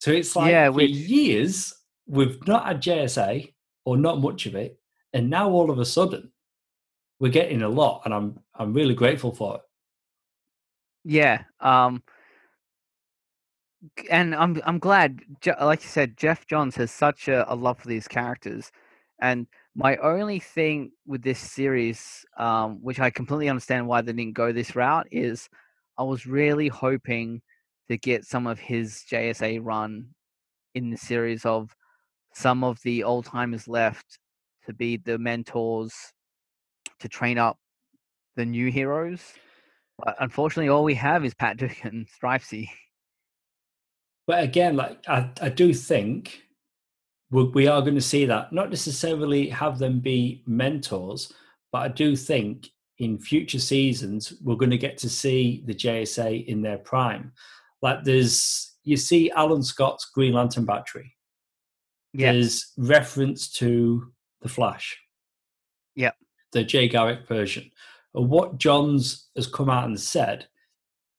[0.00, 1.74] So it's like yeah, for years
[2.06, 3.52] we've not had JSA
[3.84, 4.78] or not much of it,
[5.12, 6.32] and now all of a sudden
[7.20, 9.60] we're getting a lot, and I'm I'm really grateful for it.
[11.04, 12.02] Yeah, um,
[14.10, 15.20] and I'm I'm glad.
[15.60, 18.70] Like you said, Geoff Johns has such a, a love for these characters,
[19.20, 24.34] and my only thing with this series, um, which I completely understand why they didn't
[24.34, 25.48] go this route, is
[25.96, 27.42] I was really hoping
[27.88, 30.08] to get some of his JSA run
[30.74, 31.74] in the series of
[32.34, 34.18] some of the old timers left
[34.66, 35.94] to be the mentors
[37.00, 37.58] to train up
[38.36, 39.22] the new heroes.
[39.98, 42.68] But unfortunately, all we have is Patrick and Stripesy.
[44.28, 46.42] But again, like I, I do think
[47.30, 51.32] we, we are going to see that not necessarily have them be mentors,
[51.72, 56.46] but I do think in future seasons, we're going to get to see the JSA
[56.46, 57.32] in their prime.
[57.80, 61.14] Like there's, you see Alan Scott's Green Lantern battery.
[62.12, 62.32] Yeah.
[62.32, 64.12] There's reference to
[64.42, 65.00] the Flash.
[65.94, 66.12] Yeah.
[66.52, 67.70] The Jay Garrick version.
[68.14, 70.48] And what Johns has come out and said,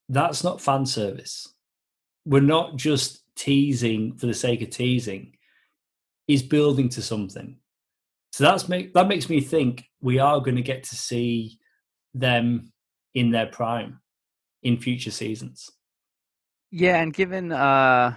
[0.09, 1.47] that's not fan service.
[2.25, 5.35] We're not just teasing for the sake of teasing.
[6.27, 7.57] is building to something.
[8.31, 11.57] So that's make that makes me think we are going to get to see
[12.13, 12.71] them
[13.13, 13.99] in their prime
[14.61, 15.69] in future seasons.
[16.71, 18.15] Yeah, and given uh,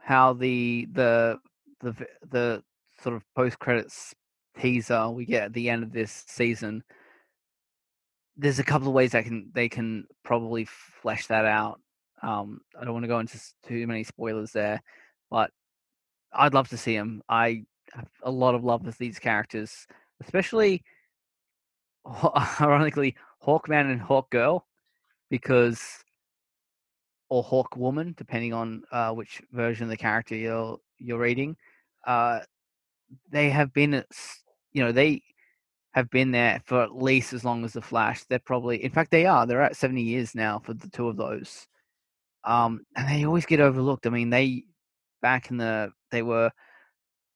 [0.00, 1.38] how the the
[1.80, 1.94] the
[2.28, 2.62] the
[3.00, 4.14] sort of post credits
[4.58, 6.82] teaser we get at the end of this season,
[8.36, 11.80] there's a couple of ways they can they can probably flesh that out.
[12.22, 14.82] Um, I don't want to go into too many spoilers there,
[15.30, 15.50] but
[16.32, 17.22] I'd love to see them.
[17.28, 19.86] I have a lot of love with these characters,
[20.22, 20.82] especially
[22.60, 24.62] ironically Hawkman and Hawkgirl,
[25.30, 26.02] because
[27.32, 31.56] or Hawk Woman, depending on uh, which version of the character you're you're reading.
[32.06, 32.40] Uh,
[33.30, 34.04] they have been,
[34.72, 35.22] you know, they
[35.92, 38.24] have been there for at least as long as the Flash.
[38.24, 39.46] They're probably, in fact, they are.
[39.46, 41.66] They're at seventy years now for the two of those,
[42.44, 44.06] um, and they always get overlooked.
[44.06, 44.64] I mean, they
[45.20, 46.50] back in the they were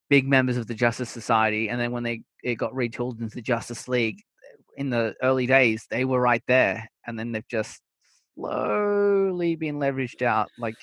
[0.09, 3.43] big members of the Justice Society, and then when they it got retooled into the
[3.43, 4.23] Justice League
[4.77, 7.81] in the early days, they were right there, and then they've just
[8.35, 10.49] slowly been leveraged out.
[10.59, 10.77] Like,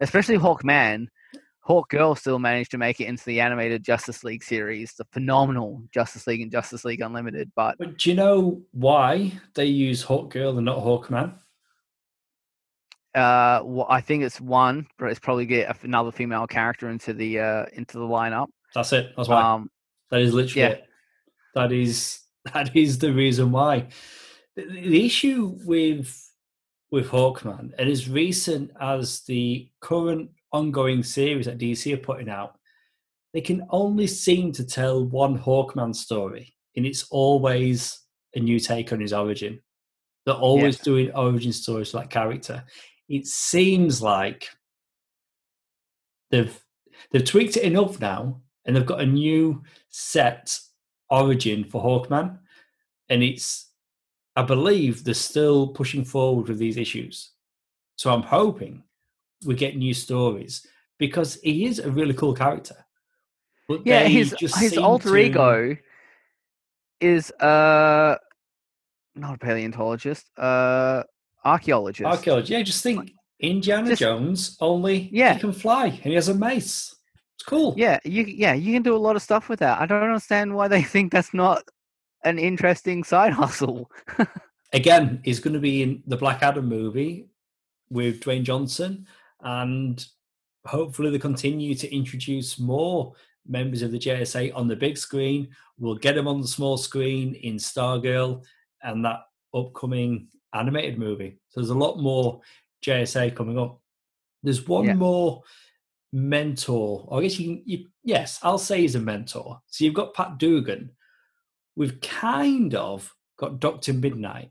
[0.00, 1.06] especially Hawkman,
[1.60, 5.82] Hawk Girl still managed to make it into the animated Justice League series, the phenomenal
[5.92, 7.52] Justice League and Justice League Unlimited.
[7.54, 11.34] But, but do you know why they use Hawk Girl and not Hawkman?
[13.18, 17.40] Uh, well, I think it's one, but it's probably get another female character into the
[17.40, 18.46] uh into the lineup.
[18.74, 19.12] That's it.
[19.16, 19.42] That's why.
[19.42, 19.70] Um,
[20.10, 20.68] that is literally yeah.
[20.74, 20.84] it.
[21.54, 22.20] That is
[22.54, 23.88] that is the reason why.
[24.56, 26.14] The, the issue with
[26.90, 32.58] with Hawkman, and as recent as the current ongoing series that DC are putting out,
[33.34, 38.00] they can only seem to tell one Hawkman story, and it's always
[38.34, 39.60] a new take on his origin.
[40.24, 40.84] They're always yes.
[40.84, 42.64] doing origin stories for that character.
[43.08, 44.48] It seems like
[46.30, 46.58] they've
[47.10, 50.58] they've tweaked it enough now, and they've got a new set
[51.10, 52.38] origin for Hawkman,
[53.08, 53.70] and it's
[54.36, 57.32] I believe they're still pushing forward with these issues.
[57.96, 58.84] So I'm hoping
[59.44, 60.66] we get new stories
[60.98, 62.76] because he is a really cool character.
[63.68, 65.16] But yeah, his his alter to...
[65.16, 65.76] ego
[67.00, 68.16] is uh
[69.14, 71.02] not a paleontologist, uh
[71.48, 72.06] archaeologist.
[72.06, 72.50] Archaeologist.
[72.50, 75.34] Yeah, just think Indiana just, Jones only yeah.
[75.34, 76.94] he can fly and he has a mace.
[77.34, 77.74] It's cool.
[77.76, 79.80] Yeah, you yeah, you can do a lot of stuff with that.
[79.80, 81.62] I don't understand why they think that's not
[82.24, 83.90] an interesting side hustle.
[84.72, 87.28] Again, he's going to be in the Black Adam movie
[87.90, 89.06] with Dwayne Johnson,
[89.40, 90.04] and
[90.66, 93.14] hopefully they continue to introduce more
[93.46, 95.48] members of the JSA on the big screen.
[95.78, 98.44] We'll get them on the small screen in Stargirl
[98.82, 99.20] and that
[99.54, 101.38] upcoming animated movie.
[101.48, 102.40] So there's a lot more
[102.84, 103.80] JSA coming up.
[104.42, 104.94] There's one yeah.
[104.94, 105.42] more
[106.12, 107.08] mentor.
[107.12, 107.62] I guess you can.
[107.64, 109.60] You, yes, I'll say he's a mentor.
[109.66, 110.90] So you've got Pat Dugan,
[111.76, 114.50] we've kind of got Doctor Midnight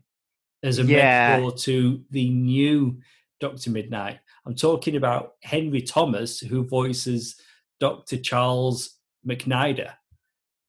[0.62, 1.36] as a yeah.
[1.36, 2.98] mentor to the new
[3.38, 4.18] Doctor Midnight.
[4.46, 7.36] I'm talking about Henry Thomas, who voices
[7.80, 8.16] Dr.
[8.16, 9.92] Charles McNider.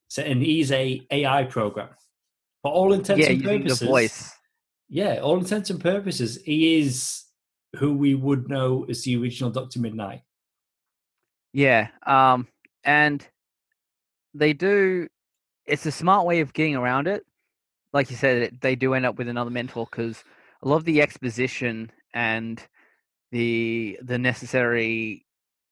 [0.09, 1.89] So, and he's a AI program.
[2.61, 4.33] For all intents yeah, and purposes, the voice.
[4.89, 7.23] Yeah, all intents and purposes, he is
[7.77, 10.21] who we would know as the original Doctor Midnight.
[11.53, 12.47] Yeah, um,
[12.83, 13.25] and
[14.33, 15.07] they do
[15.69, 17.23] it's a smart way of getting around it.
[17.93, 20.23] Like you said, they do end up with another mentor because
[20.63, 22.61] a lot of the exposition and
[23.31, 25.25] the the necessary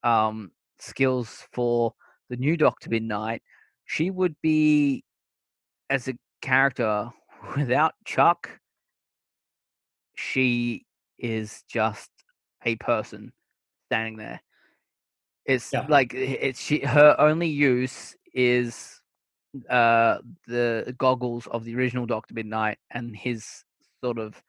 [0.03, 1.93] um, skills for
[2.30, 3.41] the new Doctor Midnight,
[3.86, 5.03] she would be
[5.89, 7.10] as a character
[7.58, 8.49] without Chuck.
[10.17, 10.86] She
[11.17, 12.10] is just
[12.65, 13.32] a person
[13.88, 14.41] standing there.
[15.45, 15.86] It's yeah.
[15.88, 19.01] like it's she her only use is
[19.69, 23.63] uh, the goggles of the original Doctor Midnight and his
[24.03, 24.41] sort of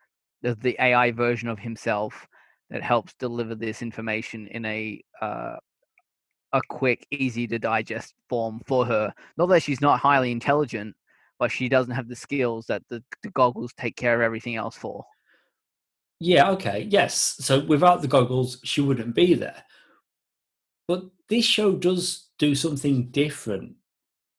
[0.43, 2.27] the, the AI version of himself
[2.71, 5.57] that helps deliver this information in a uh,
[6.53, 9.13] a quick, easy to digest form for her.
[9.37, 10.97] Not that she's not highly intelligent,
[11.39, 14.77] but she doesn't have the skills that the, the goggles take care of everything else
[14.77, 15.05] for.
[16.21, 17.37] Yeah, okay, yes.
[17.41, 19.63] So without the goggles, she wouldn't be there.
[20.89, 23.75] But this show does do something different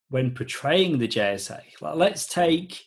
[0.09, 1.61] when portraying the JSA.
[1.81, 2.83] Like, let's take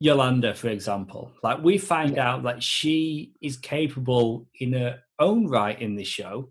[0.00, 1.32] Yolanda, for example.
[1.42, 2.32] Like, we find yeah.
[2.32, 6.50] out that she is capable in her own right in this show,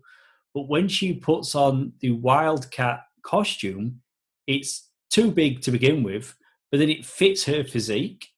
[0.54, 4.00] but when she puts on the Wildcat costume,
[4.46, 6.34] it's too big to begin with,
[6.70, 8.28] but then it fits her physique,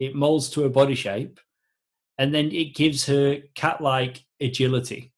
[0.00, 1.38] it molds to her body shape,
[2.18, 5.12] and then it gives her cat like agility.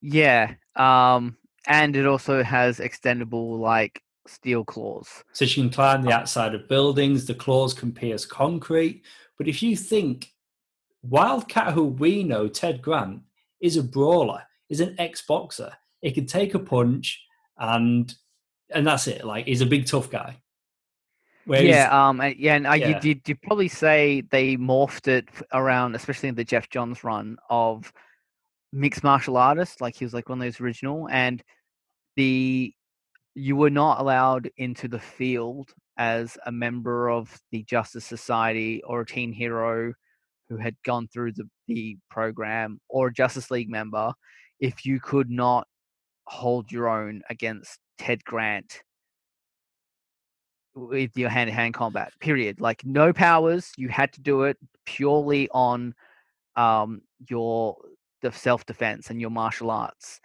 [0.00, 0.54] Yeah.
[0.76, 5.24] Um, and it also has extendable like steel claws.
[5.32, 7.26] So she can climb the outside of buildings.
[7.26, 9.02] The claws can pierce concrete.
[9.38, 10.32] But if you think
[11.02, 13.22] Wildcat, who we know, Ted Grant,
[13.60, 15.72] is a brawler, is an ex-boxer.
[16.00, 17.24] He can take a punch
[17.58, 18.12] and
[18.70, 19.24] and that's it.
[19.24, 20.38] Like he's a big tough guy.
[21.44, 22.88] Whereas, yeah, um, yeah, and uh, yeah.
[22.88, 27.36] you did you probably say they morphed it around, especially in the Geoff Johns run
[27.50, 27.92] of
[28.72, 29.80] mixed martial artist.
[29.80, 31.42] Like he was like one of those original, and
[32.16, 32.72] the
[33.34, 39.00] you were not allowed into the field as a member of the Justice Society or
[39.00, 39.92] a teen hero
[40.48, 44.12] who had gone through the, the program or a Justice League member
[44.60, 45.66] if you could not
[46.26, 48.82] hold your own against Ted Grant
[50.74, 52.60] with your hand to hand combat, period.
[52.60, 54.56] Like no powers, you had to do it
[54.86, 55.94] purely on
[56.56, 57.76] um, your
[58.20, 60.20] the self defense and your martial arts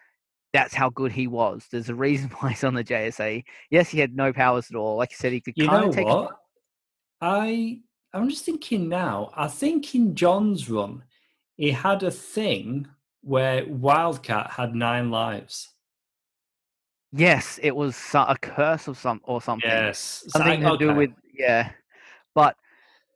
[0.54, 1.68] that's how good he was.
[1.72, 3.44] There's a reason why he's on the JSA.
[3.70, 4.98] Yes, he had no powers at all.
[4.98, 6.08] Like I said, he could you kind know of take.
[6.08, 6.38] What?
[7.22, 7.80] I
[8.14, 9.32] I'm just thinking now.
[9.36, 11.04] I think in Johns' run,
[11.56, 12.88] he had a thing
[13.22, 15.70] where Wildcat had nine lives.
[17.18, 19.70] Yes, it was a curse of some or something.
[19.70, 21.72] Yes, something I, to do with yeah,
[22.36, 22.56] but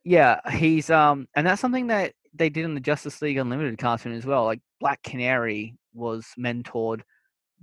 [0.04, 4.12] yeah, he's um, and that's something that they did in the Justice League Unlimited cartoon
[4.12, 4.44] as well.
[4.44, 7.02] Like Black Canary was mentored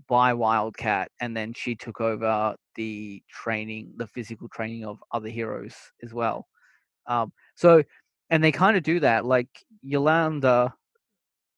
[0.07, 5.75] by Wildcat, and then she took over the training, the physical training of other heroes
[6.03, 6.47] as well.
[7.07, 7.83] Um, so,
[8.29, 9.25] and they kind of do that.
[9.25, 9.49] Like
[9.81, 10.73] Yolanda,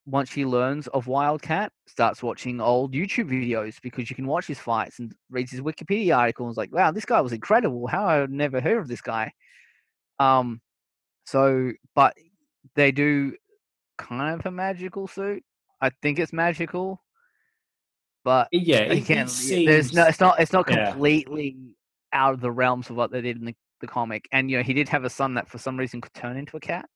[0.06, 4.60] once she learns of Wildcat, starts watching old YouTube videos because you can watch his
[4.60, 7.88] fights and reads his Wikipedia article and is like, "Wow, this guy was incredible!
[7.88, 9.34] How I never heard of this guy."
[10.20, 10.62] Um,
[11.26, 12.16] so, but
[12.76, 13.36] they do
[13.98, 15.44] kind of a magical suit.
[15.82, 17.02] I think it's magical
[18.24, 20.92] but yeah, it, again, it seems, there's no, it's not, it's not yeah.
[20.92, 21.76] completely
[22.14, 24.28] out of the realms of what they did in the, the comic.
[24.32, 26.58] And you know, he did have a son that for some reason could turn into
[26.58, 26.88] a cat.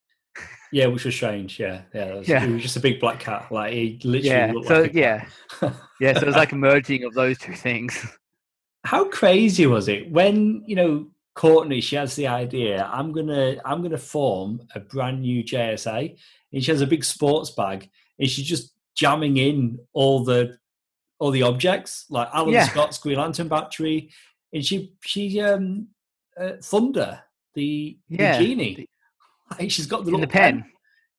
[0.72, 1.60] Yeah, which was strange.
[1.60, 2.46] Yeah, yeah, it was, yeah.
[2.46, 3.52] He was just a big black cat.
[3.52, 4.28] Like he literally.
[4.28, 4.68] Yeah.
[4.68, 5.26] so like yeah,
[6.00, 6.14] yeah.
[6.14, 8.06] So it was like a merging of those two things.
[8.84, 11.82] How crazy was it when you know Courtney?
[11.82, 12.90] She has the idea.
[12.92, 16.18] I'm gonna I'm gonna form a brand new JSA,
[16.52, 20.58] and she has a big sports bag, and she's just jamming in all the
[21.20, 22.68] all the objects, like Alan yeah.
[22.68, 24.12] Scott's Green Lantern battery,
[24.52, 25.88] and she she um
[26.38, 27.22] uh, Thunder
[27.54, 28.38] the, yeah.
[28.38, 28.88] the genie.
[29.60, 30.62] Like she's got the little the pen.
[30.62, 30.72] pen.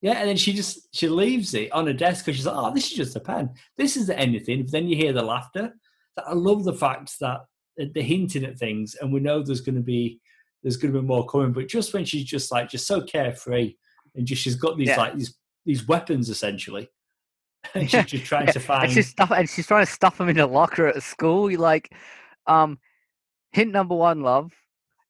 [0.03, 2.75] Yeah, and then she just she leaves it on her desk because she's like, "Oh,
[2.75, 3.51] this is just a pen.
[3.77, 5.75] This isn't anything." But then you hear the laughter.
[6.19, 7.43] I love the fact that
[7.77, 10.21] they're hinting at things, and we know there's going to be
[10.63, 11.53] there's going to be more coming.
[11.53, 13.75] But just when she's just like just so carefree,
[14.15, 14.97] and just she's got these yeah.
[14.97, 16.89] like these these weapons essentially,
[17.75, 18.53] and she's just trying yeah.
[18.53, 18.85] to find.
[18.85, 21.51] And she's, stuff, and she's trying to stuff them in a locker at school.
[21.51, 21.93] You like,
[22.47, 22.79] um,
[23.53, 24.53] hint number one, love.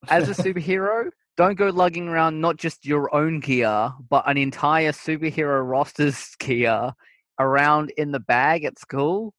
[0.08, 4.92] As a superhero, don't go lugging around not just your own gear, but an entire
[4.92, 6.92] superhero roster's gear
[7.38, 9.34] around in the bag at school.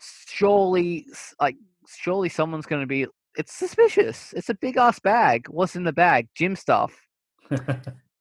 [0.00, 1.06] Surely,
[1.40, 1.56] like,
[1.88, 3.06] surely someone's going to be.
[3.36, 4.32] It's suspicious.
[4.34, 5.46] It's a big ass bag.
[5.48, 6.28] What's in the bag?
[6.34, 6.92] Gym stuff.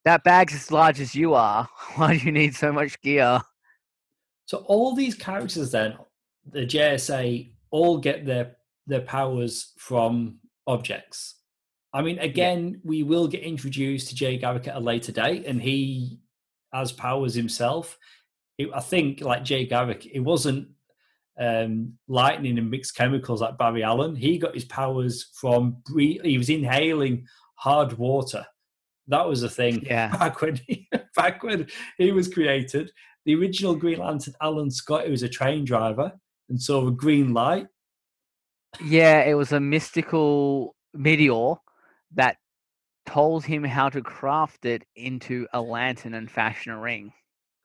[0.06, 1.68] that bag's as large as you are.
[1.96, 3.42] Why do you need so much gear?
[4.46, 5.98] So all these characters then,
[6.46, 8.56] the JSA, all get their
[8.88, 11.36] their powers from objects.
[11.94, 12.78] I mean, again, yeah.
[12.84, 16.20] we will get introduced to Jay Garrick at a later date, and he
[16.72, 17.98] has powers himself.
[18.58, 20.70] It, I think, like Jay Garrick, it wasn't
[21.40, 24.16] um, lightning and mixed chemicals like Barry Allen.
[24.16, 27.26] He got his powers from he was inhaling
[27.56, 28.46] hard water.
[29.08, 30.16] That was a thing yeah.
[30.18, 31.68] back when he, back when
[31.98, 32.92] he was created
[33.26, 36.12] the original Green Lantern, Alan Scott, who was a train driver
[36.50, 37.68] and saw a green light.
[38.84, 41.56] Yeah, it was a mystical meteor
[42.16, 42.38] that
[43.06, 47.12] told him how to craft it into a lantern and fashion a ring.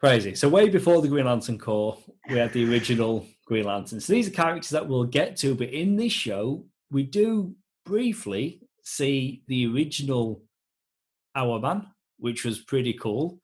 [0.00, 0.34] Crazy.
[0.34, 4.00] So way before the Green Lantern Corps, we had the original Green Lantern.
[4.00, 8.60] So these are characters that we'll get to, but in this show, we do briefly
[8.82, 10.42] see the original
[11.36, 11.86] Hourman,
[12.18, 13.40] which was pretty cool,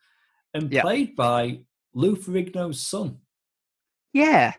[0.54, 0.82] and yep.
[0.82, 1.60] played by
[1.94, 3.18] Lou Ferrigno's son.
[4.12, 4.54] Yeah.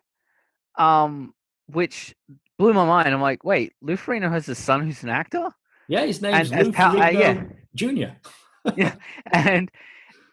[0.78, 1.34] Um,
[1.68, 2.16] which
[2.58, 3.10] blew my mind.
[3.10, 5.50] I'm like, wait, Lou Ferrigno has a son who's an actor?
[5.92, 7.44] Yeah, his name's and, pa- uh, yeah.
[7.76, 8.16] Jr.
[8.78, 8.96] yeah,
[9.34, 9.70] and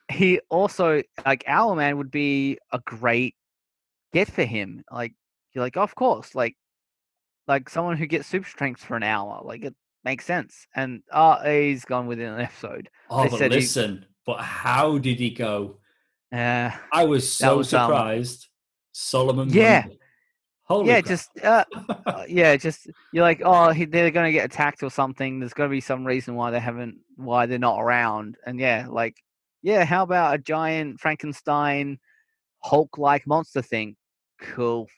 [0.09, 3.35] he also like Hourman would be a great
[4.13, 4.85] get for him.
[4.89, 5.15] Like
[5.53, 6.57] you're like, oh, of course, like
[7.49, 10.69] like someone who gets super strength for an hour, like it makes sense.
[10.77, 12.89] And uh he's gone within an episode.
[13.11, 14.07] Oh, they but listen, he...
[14.27, 15.79] but how did he go?
[16.31, 18.45] Yeah, I was so was, um, surprised.
[18.45, 18.49] Um,
[18.93, 19.49] Solomon.
[19.51, 19.87] Yeah.
[20.69, 21.07] Holy yeah, crap.
[21.07, 21.65] just uh,
[22.05, 25.41] uh, yeah, just you're like, oh, he, they're going to get attacked or something.
[25.41, 28.37] There's got to be some reason why they haven't, why they're not around.
[28.45, 29.17] And yeah, like,
[29.63, 31.99] yeah, how about a giant Frankenstein
[32.59, 33.97] Hulk-like monster thing?
[34.41, 34.89] Cool,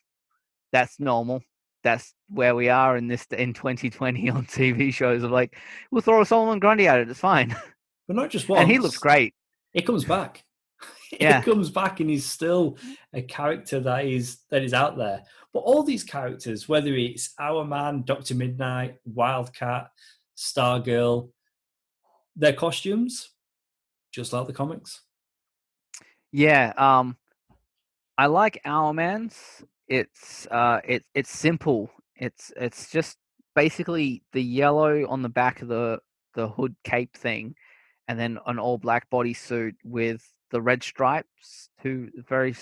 [0.73, 1.41] that's normal.
[1.85, 5.23] That's where we are in this in 2020 on TV shows.
[5.23, 5.57] Of like,
[5.93, 7.09] we'll throw a Solomon Grundy at it.
[7.09, 7.57] It's fine.
[8.09, 8.63] but not just once.
[8.63, 9.35] And he looks great.
[9.73, 10.43] It comes back.
[11.19, 11.41] Yeah.
[11.41, 12.79] it comes back and he's still
[13.13, 15.23] a character that is that is out there.
[15.53, 19.91] But all these characters, whether it's Hourman, Doctor Midnight, Wildcat,
[20.37, 21.31] Stargirl,
[22.37, 23.31] their costumes,
[24.13, 25.03] just like the comics.
[26.33, 27.17] Yeah, um,
[28.17, 29.65] I like Hourman's.
[29.89, 31.91] It's uh, it, it's simple.
[32.15, 33.19] It's it's just
[33.57, 36.01] basically the yellow on the back of the
[36.35, 37.57] the hood cape thing,
[38.07, 42.55] and then an all black bodysuit with the red stripes, two very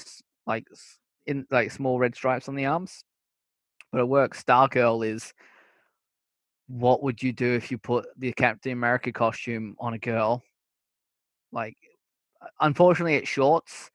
[0.46, 0.66] like
[1.28, 3.04] in like small red stripes on the arms.
[3.92, 4.42] But it works.
[4.42, 5.32] Stargirl is.
[6.66, 10.42] What would you do if you put the Captain America costume on a girl?
[11.50, 11.76] Like,
[12.60, 13.90] unfortunately, it's shorts.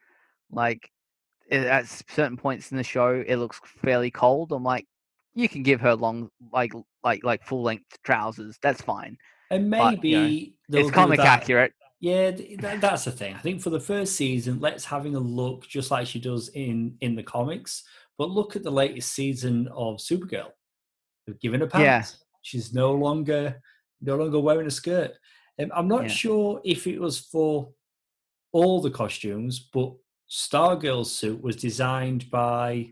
[0.49, 0.89] Like,
[1.51, 4.51] i- at certain points in the show, it looks fairly cold.
[4.51, 4.87] I'm like,
[5.35, 6.73] you can give her long, like,
[7.03, 8.57] like, like full length trousers.
[8.61, 9.17] That's fine.
[9.51, 10.15] And But, maybe you
[10.69, 11.73] know, it's comic accurate.
[12.03, 13.33] Yeah, th- that, that's the thing.
[13.33, 16.97] I think for the first season, let's having a look just like she does in
[16.99, 17.83] in the comics.
[18.17, 20.51] But look at the latest season of Supergirl.
[21.25, 21.85] They've given her pants.
[21.85, 22.25] Yeah.
[22.41, 23.61] She's no longer
[24.01, 25.13] no longer wearing a skirt.
[25.61, 26.09] Um, I'm not Yeah.
[26.09, 27.71] sure if it was for
[28.51, 29.93] all the costumes, but
[30.29, 32.89] Stargirl's suit was designed by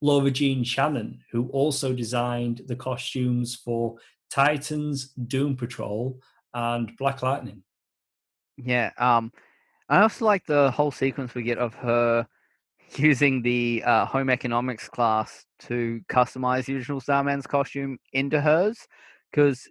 [0.00, 3.98] Laura Jean Shannon, who also designed the costumes for
[4.30, 6.18] Titans, Doom Patrol,
[6.54, 7.62] and Black Lightning.
[8.56, 8.90] Yeah.
[8.98, 9.32] Um,
[9.88, 12.26] I also like the whole sequence we get of her
[12.96, 18.86] using the uh, home economics class to customize the original Starman's costume into hers,
[19.30, 19.68] because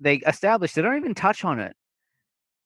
[0.00, 1.74] they established they don't even touch on it,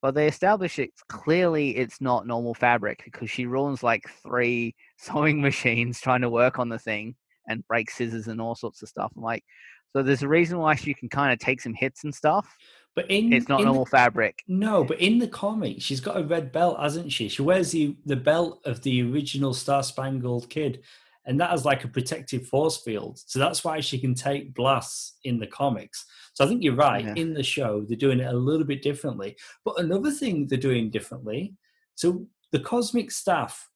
[0.03, 5.41] but they establish it clearly it's not normal fabric because she ruins like three sewing
[5.41, 7.15] machines trying to work on the thing
[7.49, 9.13] and break scissors and all sorts of stuff.
[9.17, 9.45] I'm like,
[9.93, 12.57] so there's a reason why she can kind of take some hits and stuff.
[12.99, 14.43] But in It's not in the normal fabric.
[14.49, 17.29] No, but in the comic, she's got a red belt, hasn't she?
[17.29, 20.83] She wears the, the belt of the original Star Spangled Kid,
[21.25, 23.21] and that has like a protective force field.
[23.25, 26.05] So that's why she can take blasts in the comics.
[26.35, 27.05] So I think you're right.
[27.05, 27.15] Yeah.
[27.15, 29.37] In the show, they're doing it a little bit differently.
[29.65, 31.55] But another thing they're doing differently
[31.99, 33.69] so the cosmic staff,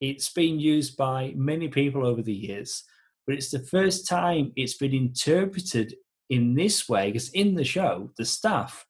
[0.00, 2.84] it's been used by many people over the years,
[3.26, 5.96] but it's the first time it's been interpreted
[6.30, 8.86] in this way because in the show, the staff,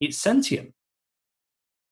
[0.00, 0.72] it's sentient.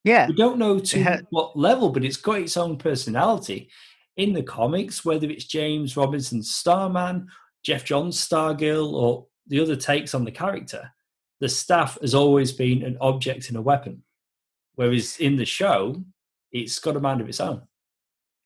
[0.05, 0.28] Yeah.
[0.28, 3.70] We don't know to ha- what level, but it's got its own personality.
[4.16, 7.28] In the comics, whether it's James Robinson's Starman,
[7.64, 10.91] Geoff Johns' Stargirl, or the other takes on the character,
[11.41, 14.03] the staff has always been an object and a weapon.
[14.76, 16.05] Whereas in the show,
[16.53, 17.62] it's got a mind of its own.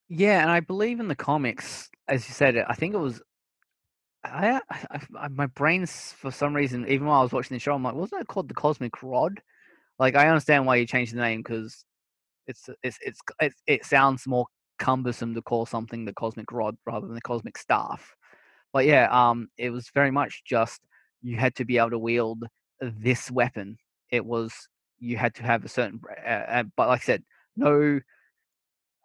[0.09, 3.21] Yeah, and I believe in the comics, as you said, I think it was.
[4.25, 7.75] I, I, I my brain's for some reason, even while I was watching the show,
[7.75, 9.41] I'm like, wasn't it called the Cosmic Rod?
[9.99, 11.85] Like, I understand why you changed the name because
[12.47, 14.47] it's it's it's it, it sounds more
[14.79, 18.15] cumbersome to call something the Cosmic Rod rather than the Cosmic Staff.
[18.73, 20.81] But yeah, um, it was very much just
[21.23, 22.45] you had to be able to wield
[22.81, 23.79] this weapon.
[24.11, 24.53] It was
[24.99, 27.25] you had to have a certain, uh, uh, but like I said,
[27.57, 28.01] no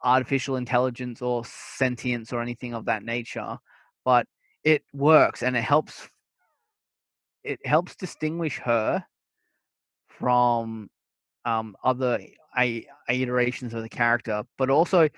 [0.04, 3.58] artificial intelligence or sentience or anything of that nature
[4.04, 4.28] but
[4.64, 6.08] it works and it helps
[7.44, 9.04] it helps distinguish her
[10.08, 10.90] from
[11.46, 12.20] um, other
[12.56, 15.10] i- iterations of the character but also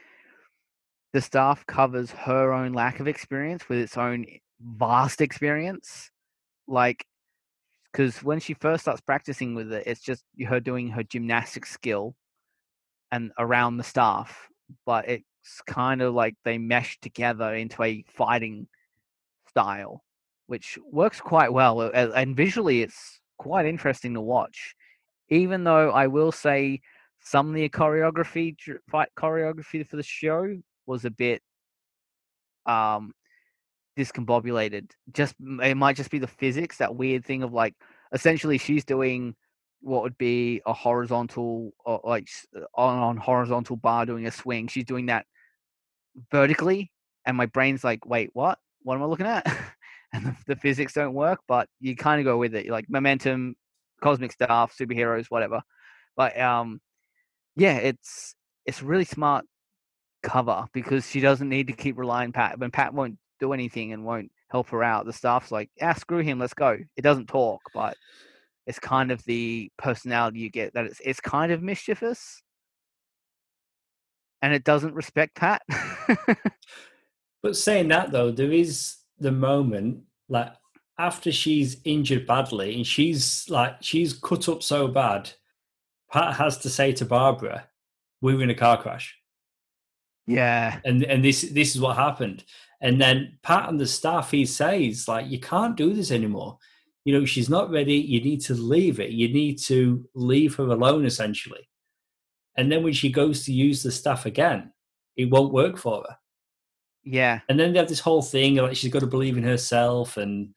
[1.13, 4.25] the staff covers her own lack of experience with its own
[4.59, 6.09] vast experience
[6.67, 7.05] like
[7.91, 12.15] because when she first starts practicing with it it's just her doing her gymnastic skill
[13.11, 14.49] and around the staff
[14.85, 18.67] but it's kind of like they mesh together into a fighting
[19.55, 20.03] style,
[20.47, 21.79] which works quite well.
[21.81, 24.75] uh, And visually, it's quite interesting to watch.
[25.29, 26.81] Even though I will say
[27.21, 28.55] some of the choreography,
[28.89, 31.41] fight choreography for the show was a bit
[32.65, 33.13] um
[33.97, 34.91] discombobulated.
[35.13, 37.75] Just it might just be the physics, that weird thing of like
[38.13, 39.35] essentially she's doing
[39.81, 42.29] what would be a horizontal or like
[42.75, 44.67] on on horizontal bar doing a swing.
[44.67, 45.25] She's doing that
[46.31, 46.91] vertically,
[47.25, 48.59] and my brain's like, wait, what?
[48.85, 49.45] What am I looking at?
[50.13, 52.69] and the, the physics don't work, but you kind of go with it.
[52.69, 53.55] Like momentum,
[54.01, 55.61] cosmic stuff, superheroes, whatever.
[56.15, 56.79] But um,
[57.55, 59.45] yeah, it's it's really smart
[60.23, 62.59] cover because she doesn't need to keep relying Pat.
[62.59, 65.05] When Pat won't do anything and won't help her out.
[65.05, 66.77] The staff's like, ah, screw him, let's go.
[66.95, 67.97] It doesn't talk, but
[68.65, 72.41] it's kind of the personality you get that it's it's kind of mischievous
[74.41, 75.61] and it doesn't respect Pat.
[77.45, 80.51] but saying that though, there is the moment like
[80.97, 85.31] after she's injured badly and she's like she's cut up so bad,
[86.11, 87.69] Pat has to say to Barbara,
[88.19, 89.15] "We were in a car crash."
[90.25, 92.45] Yeah, and and this this is what happened.
[92.81, 96.57] And then Pat and the staff, he says, like, you can't do this anymore.
[97.03, 97.97] You know, she's not ready.
[97.97, 99.11] You need to leave it.
[99.11, 101.69] You need to leave her alone, essentially.
[102.57, 104.73] And then when she goes to use the stuff again,
[105.15, 106.17] it won't work for her.
[107.05, 107.41] Yeah.
[107.49, 110.53] And then they have this whole thing like she's got to believe in herself and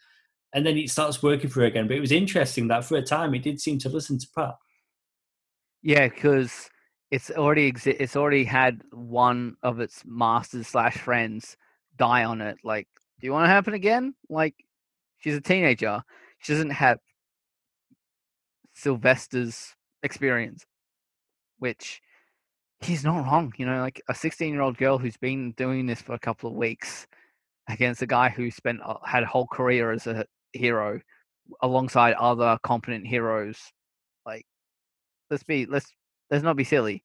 [0.54, 1.86] and then it starts working for her again.
[1.86, 4.54] But it was interesting that for a time it did seem to listen to Pat.
[5.82, 6.70] Yeah, because
[7.10, 11.56] it's already exi- it's already had one of its masters slash friends
[11.96, 12.56] die on it.
[12.64, 12.88] Like,
[13.20, 14.14] do you want to happen again?
[14.30, 14.54] Like,
[15.18, 16.02] she's a teenager.
[16.38, 16.98] She doesn't have
[18.74, 20.64] Sylvester's experience
[21.58, 22.00] which
[22.80, 23.52] he's not wrong.
[23.56, 26.50] You know, like a 16 year old girl who's been doing this for a couple
[26.50, 27.06] of weeks
[27.68, 31.00] against a guy who spent uh, had a whole career as a hero
[31.62, 33.58] alongside other competent heroes.
[34.24, 34.46] Like,
[35.30, 35.86] let's be let's
[36.30, 37.04] let's not be silly.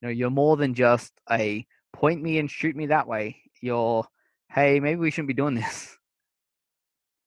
[0.00, 3.40] You know, you're more than just a point me and shoot me that way.
[3.60, 4.06] You're
[4.50, 5.96] hey, maybe we shouldn't be doing this.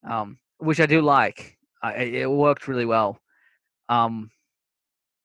[0.07, 1.57] Um, which I do like.
[1.83, 3.19] It, it worked really well.
[3.89, 4.31] Um,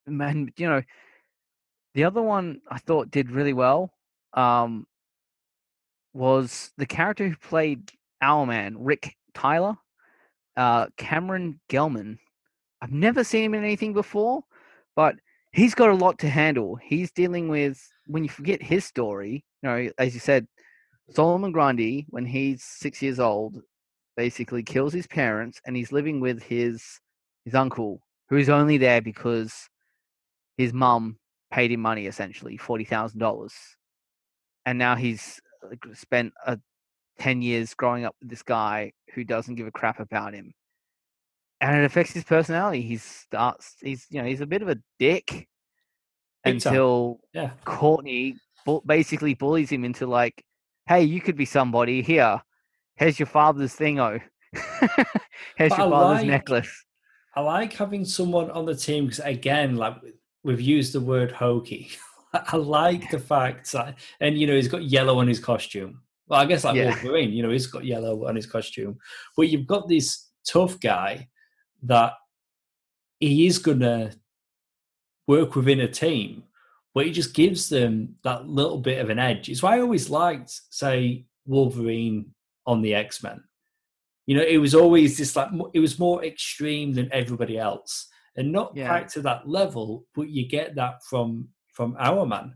[0.06, 0.82] man, you know,
[1.94, 3.92] the other one I thought did really well
[4.34, 4.86] um,
[6.14, 7.90] was the character who played
[8.22, 9.76] Hourman, Rick Tyler,
[10.56, 12.18] uh, Cameron Gellman.
[12.80, 14.42] I've never seen him in anything before,
[14.96, 15.16] but
[15.52, 16.76] he's got a lot to handle.
[16.76, 19.44] He's dealing with when you forget his story.
[19.62, 20.46] You know, as you said,
[21.10, 23.60] Solomon Grundy, when he's six years old,
[24.16, 27.00] basically kills his parents, and he's living with his
[27.44, 29.68] his uncle, who is only there because
[30.56, 31.18] his mum
[31.52, 33.52] paid him money essentially forty thousand dollars,
[34.66, 36.58] and now he's uh, spent a
[37.18, 40.52] ten years growing up with this guy who doesn't give a crap about him,
[41.60, 42.82] and it affects his personality.
[42.82, 45.48] He starts he's you know he's a bit of a dick
[46.44, 47.50] Big until yeah.
[47.64, 48.36] Courtney
[48.86, 50.44] basically bullies him into like,
[50.88, 52.42] hey, you could be somebody here.
[52.96, 54.20] Here's your father's thingo.
[55.56, 56.84] Here's but your father's like, necklace.
[57.34, 59.96] I like having someone on the team because again, like
[60.44, 61.90] we've used the word hokey.
[62.32, 66.00] I like the fact that, and you know, he's got yellow on his costume.
[66.28, 66.94] Well, I guess like yeah.
[67.02, 68.98] Wolverine, you know, he's got yellow on his costume.
[69.36, 71.28] But you've got this tough guy
[71.82, 72.14] that
[73.20, 74.12] he is going to
[75.28, 76.44] work within a team,
[76.94, 79.48] but he just gives them that little bit of an edge.
[79.48, 82.34] It's why I always liked, say, Wolverine
[82.66, 83.42] on the X Men.
[84.26, 88.50] You know, it was always this like, it was more extreme than everybody else and
[88.50, 88.88] not yeah.
[88.88, 92.54] quite to that level, but you get that from from Hourman.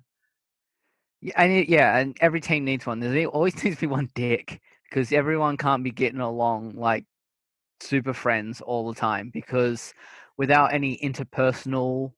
[1.21, 3.01] Yeah, and yeah, and every team needs one.
[3.01, 7.05] There always needs to be one dick because everyone can't be getting along like
[7.81, 9.93] super friends all the time because
[10.37, 12.13] without any interpersonal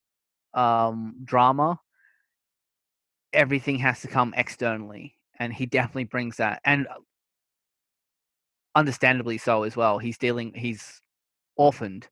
[0.54, 1.78] um, drama,
[3.32, 6.86] everything has to come externally, and he definitely brings that, and
[8.74, 9.98] understandably so as well.
[9.98, 11.00] He's dealing, he's
[11.56, 12.08] orphaned,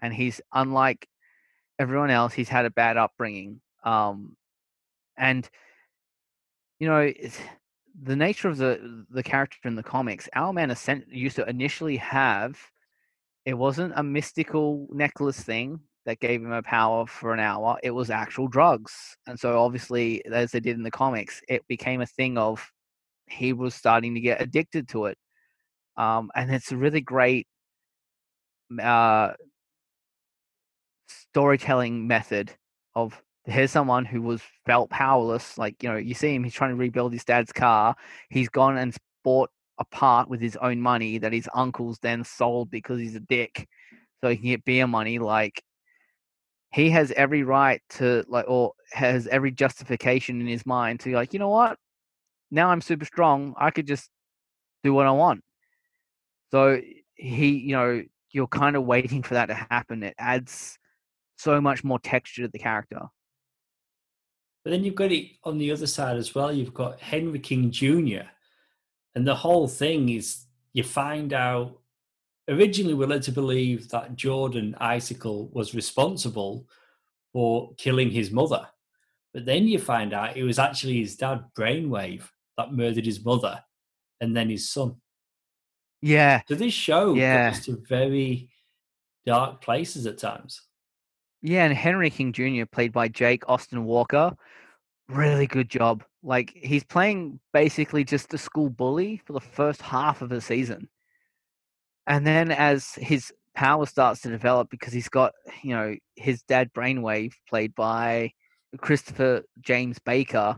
[0.00, 1.08] and he's unlike
[1.78, 2.32] everyone else.
[2.32, 4.36] He's had a bad upbringing, um,
[5.16, 5.48] and
[6.78, 7.12] you know
[8.02, 10.28] the nature of the the character in the comics.
[10.34, 10.74] Our Hourman
[11.08, 12.58] used to initially have.
[13.44, 17.78] It wasn't a mystical necklace thing that gave him a power for an hour.
[17.82, 22.00] It was actual drugs, and so obviously, as they did in the comics, it became
[22.00, 22.70] a thing of
[23.26, 25.18] he was starting to get addicted to it.
[25.96, 27.46] Um, and it's a really great
[28.80, 29.32] uh,
[31.08, 32.52] storytelling method
[32.94, 35.58] of here's someone who was felt powerless.
[35.58, 37.96] Like, you know, you see him, he's trying to rebuild his dad's car.
[38.30, 38.94] He's gone and
[39.24, 43.20] bought a part with his own money that his uncle's then sold because he's a
[43.20, 43.68] dick.
[44.20, 45.18] So he can get beer money.
[45.18, 45.62] Like,
[46.72, 51.32] he has every right to, like, or has every justification in his mind to, like,
[51.32, 51.78] you know what?
[52.50, 53.54] Now I'm super strong.
[53.56, 54.10] I could just
[54.82, 55.42] do what I want.
[56.50, 56.80] So
[57.14, 60.02] he, you know, you're kind of waiting for that to happen.
[60.02, 60.77] It adds
[61.38, 63.00] so much more texture to the character.
[64.64, 66.52] But then you've got it on the other side as well.
[66.52, 68.26] You've got Henry King Jr.
[69.14, 71.80] And the whole thing is you find out
[72.48, 76.66] originally we're led to believe that Jordan Icicle was responsible
[77.32, 78.66] for killing his mother.
[79.32, 83.62] But then you find out it was actually his dad, Brainwave, that murdered his mother
[84.20, 84.96] and then his son.
[86.02, 86.42] Yeah.
[86.48, 87.50] So this show Yeah.
[87.50, 88.50] goes to very
[89.24, 90.62] dark places at times.
[91.42, 94.36] Yeah, and Henry King Jr., played by Jake Austin Walker,
[95.08, 96.04] really good job.
[96.22, 100.88] Like he's playing basically just a school bully for the first half of the season.
[102.06, 106.72] And then as his power starts to develop because he's got, you know, his dad
[106.72, 108.32] Brainwave, played by
[108.78, 110.56] Christopher James Baker,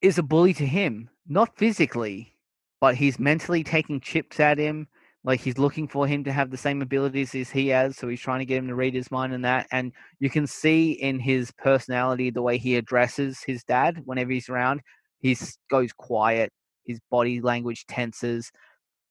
[0.00, 2.34] is a bully to him, not physically,
[2.80, 4.88] but he's mentally taking chips at him.
[5.24, 8.20] Like he's looking for him to have the same abilities as he has, so he's
[8.20, 9.66] trying to get him to read his mind and that.
[9.72, 14.50] And you can see in his personality the way he addresses his dad whenever he's
[14.50, 14.82] around.
[15.20, 15.36] He
[15.70, 16.52] goes quiet,
[16.84, 18.52] his body language tenses.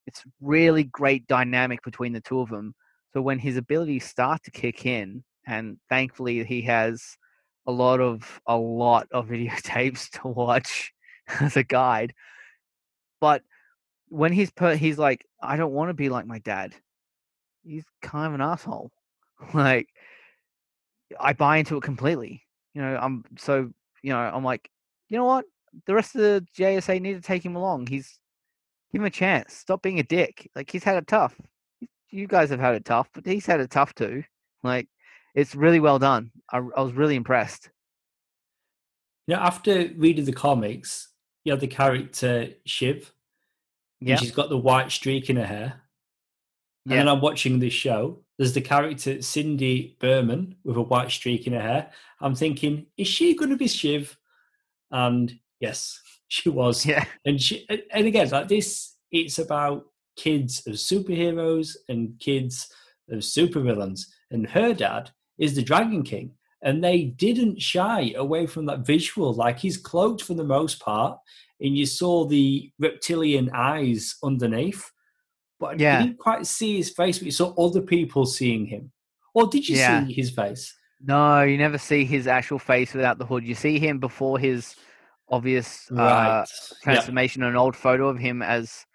[0.05, 2.75] It's really great dynamic between the two of them.
[3.13, 7.17] So when his abilities start to kick in, and thankfully he has
[7.65, 10.93] a lot of a lot of videotapes to watch
[11.39, 12.13] as a guide.
[13.19, 13.41] But
[14.13, 16.75] when he's put, he's like, I don't want to be like my dad.
[17.63, 18.91] He's kind of an asshole.
[19.53, 19.89] like,
[21.19, 22.43] I buy into it completely.
[22.75, 23.71] You know, I'm so
[24.03, 24.69] you know, I'm like,
[25.09, 25.45] you know what?
[25.87, 27.87] The rest of the JSA need to take him along.
[27.87, 28.19] He's
[28.91, 29.55] give him a chance.
[29.55, 30.47] Stop being a dick.
[30.55, 31.35] Like he's had it tough.
[32.11, 34.23] You guys have had it tough, but he's had it tough too.
[34.61, 34.87] Like
[35.33, 36.31] it's really well done.
[36.51, 37.71] I, I was really impressed.
[39.25, 41.09] You know, after reading the comics,
[41.43, 43.11] you have the character Shiv.
[44.05, 44.15] Yeah.
[44.17, 45.81] She's got the white streak in her hair.
[46.85, 46.97] And Yeah.
[46.97, 48.23] then I'm watching this show.
[48.37, 51.91] There's the character Cindy Burman with a white streak in her hair.
[52.19, 54.17] I'm thinking, is she going to be Shiv?
[54.91, 56.85] And yes, she was.
[56.85, 57.05] Yeah.
[57.25, 59.85] And she, and- and again, like this, it's about
[60.17, 62.71] kids of superheroes and kids
[63.09, 64.07] of supervillains.
[64.31, 66.31] And her dad is the Dragon King.
[66.63, 69.33] And they didn't shy away from that visual.
[69.33, 71.19] Like he's cloaked for the most part,
[71.59, 74.89] and you saw the reptilian eyes underneath.
[75.59, 75.99] But Yeah.
[75.99, 78.91] you didn't quite see his face, but you saw other people seeing him.
[79.33, 80.05] Or did you Yeah.
[80.05, 80.73] see his face?
[81.05, 83.43] No, you never see his actual face without the hood.
[83.45, 84.75] You see him before his
[85.29, 86.37] obvious uh, Right.
[86.39, 86.45] Yeah.
[86.83, 87.43] transformation.
[87.43, 88.85] An old photo of him as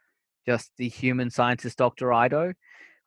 [0.47, 2.55] just the human scientist, Doctor Ido,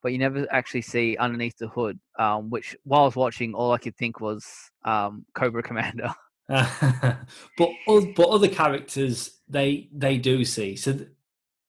[0.02, 2.00] but you never actually see underneath the hood.
[2.18, 4.46] Um, which, while I was watching, all I could think was
[4.84, 6.14] um, Cobra Commander.
[6.50, 11.00] but but other characters they they do see so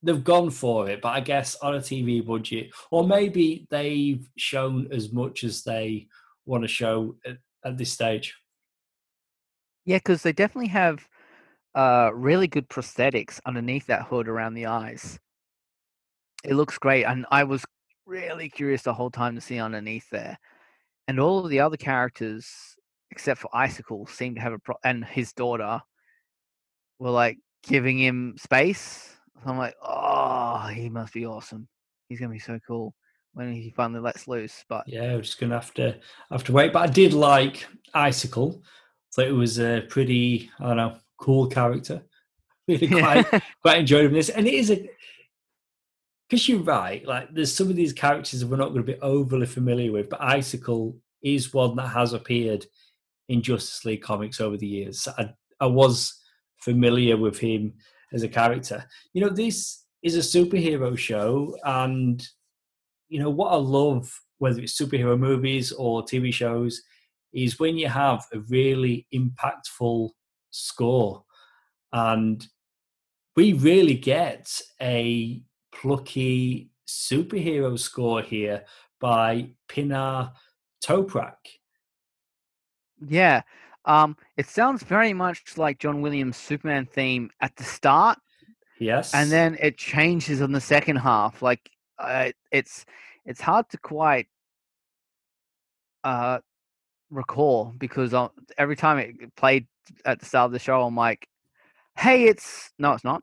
[0.02, 4.88] they've gone for it but i guess on a tv budget or maybe they've shown
[4.90, 6.08] as much as they
[6.46, 8.34] want to show at, at this stage
[9.84, 11.08] Yeah, because they definitely have
[11.74, 15.18] uh, really good prosthetics underneath that hood around the eyes.
[16.44, 17.64] It looks great, and I was
[18.06, 20.38] really curious the whole time to see underneath there.
[21.08, 22.48] And all of the other characters,
[23.10, 25.80] except for Icicle, seem to have a pro- and his daughter
[26.98, 29.16] were like giving him space.
[29.42, 31.68] So I'm like, oh, he must be awesome.
[32.08, 32.94] He's gonna be so cool
[33.34, 34.64] when he finally lets loose.
[34.68, 35.98] But yeah we're just gonna have to
[36.30, 38.62] have to wait but i did like icicle
[39.10, 42.02] so it was a pretty i don't know cool character
[42.68, 43.26] really quite
[43.62, 44.88] quite enjoyed this and it is a
[46.32, 48.98] because you're right like there's some of these characters that we're not going to be
[49.00, 52.64] overly familiar with but icicle is one that has appeared
[53.28, 55.06] in justice league comics over the years.
[55.18, 55.30] I,
[55.60, 56.18] I was
[56.56, 57.74] familiar with him
[58.14, 58.82] as a character.
[59.12, 62.26] You know this is a superhero show and
[63.10, 66.82] you know what i love whether it's superhero movies or tv shows
[67.34, 70.08] is when you have a really impactful
[70.50, 71.24] score
[71.92, 72.46] and
[73.36, 75.42] we really get a
[75.72, 78.64] plucky superhero score here
[79.00, 80.32] by Pinar
[80.84, 81.34] Toprak.
[83.06, 83.42] Yeah.
[83.84, 88.18] Um, it sounds very much like John Williams' Superman theme at the start,
[88.78, 89.12] Yes.
[89.12, 91.42] and then it changes in the second half.
[91.42, 91.68] Like
[91.98, 92.84] uh, it's
[93.24, 94.28] it's hard to quite
[96.04, 96.38] uh
[97.10, 99.66] recall because uh, every time it played
[100.04, 101.26] at the start of the show, I'm like,
[101.96, 103.22] "Hey, it's no, it's not."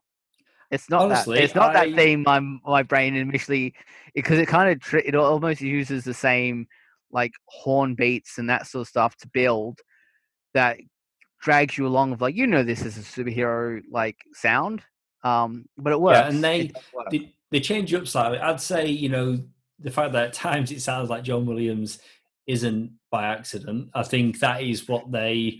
[0.71, 1.43] It's not Honestly, that.
[1.43, 2.23] It's not I- that theme.
[2.23, 3.73] My my brain initially
[4.13, 6.67] because it kind of it almost uses the same
[7.11, 9.79] like horn beats and that sort of stuff to build
[10.53, 10.77] that
[11.41, 14.81] drags you along of like you know this is a superhero like sound
[15.23, 17.09] um but it works Yeah, and they- work.
[17.09, 18.37] they, they change up slightly.
[18.37, 19.39] I'd say, you know,
[19.79, 21.97] the fact that at times it sounds like John Williams
[22.45, 23.89] isn't by accident.
[23.95, 25.59] I think that is what they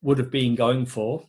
[0.00, 1.26] would have been going for.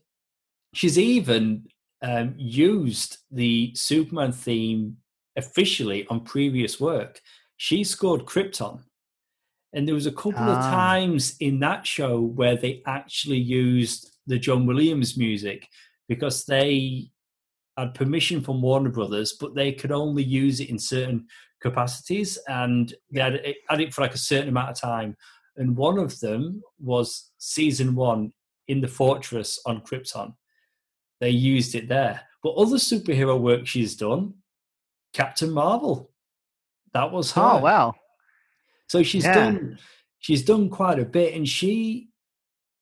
[0.74, 1.68] She's even
[2.02, 4.98] um, used the Superman theme
[5.36, 7.22] officially on previous work.
[7.58, 8.82] She scored Krypton.
[9.74, 10.72] And there was a couple of Ah.
[10.72, 15.68] times in that show where they actually used the John Williams music
[16.08, 17.12] because they
[17.78, 21.28] had permission from Warner Brothers, but they could only use it in certain
[21.62, 25.16] capacities, and they had it, had it for like a certain amount of time.
[25.56, 28.34] And one of them was season one
[28.68, 30.34] in the fortress on Krypton.
[31.20, 32.22] They used it there.
[32.42, 34.36] But other superhero work she's done,
[35.14, 36.12] Captain Marvel,
[36.94, 37.42] that was her.
[37.42, 37.94] Oh wow!
[38.88, 39.34] So she's yeah.
[39.34, 39.80] done
[40.20, 42.10] she's done quite a bit, and she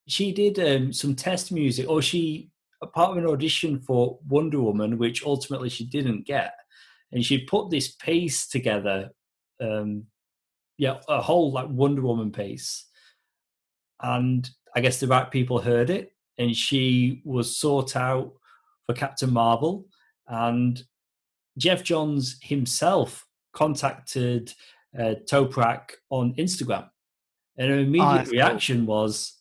[0.08, 4.62] she did um, some test music, or she a part of an audition for Wonder
[4.62, 6.54] Woman, which ultimately she didn't get,
[7.12, 9.10] and she put this piece together,
[9.60, 10.04] um,
[10.78, 12.86] yeah, a whole like Wonder Woman piece,
[14.02, 18.34] and I guess the right people heard it, and she was sought out
[18.86, 19.86] for Captain Marvel,
[20.28, 20.84] and
[21.58, 24.54] Geoff Johns himself contacted
[24.98, 26.90] uh, Toprak on Instagram,
[27.58, 28.96] and her immediate oh, reaction cool.
[28.96, 29.34] was,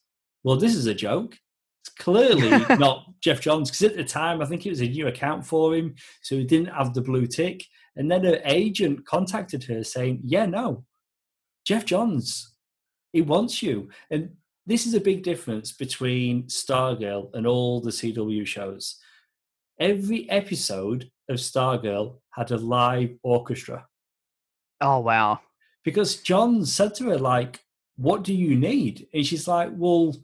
[0.45, 1.39] "Well, this is a joke."
[1.83, 5.07] It's clearly not Geoff Johns because at the time I think it was a new
[5.07, 7.65] account for him, so he didn't have the blue tick.
[7.95, 10.85] And then her agent contacted her saying, "Yeah, no,
[11.67, 12.55] Geoff Johns,
[13.13, 14.31] he wants you." And
[14.67, 18.97] this is a big difference between Stargirl and all the CW shows.
[19.79, 23.87] Every episode of Stargirl had a live orchestra.
[24.81, 25.41] Oh wow!
[25.85, 27.61] Because John said to her like,
[27.97, 30.15] "What do you need?" And she's like, "Well."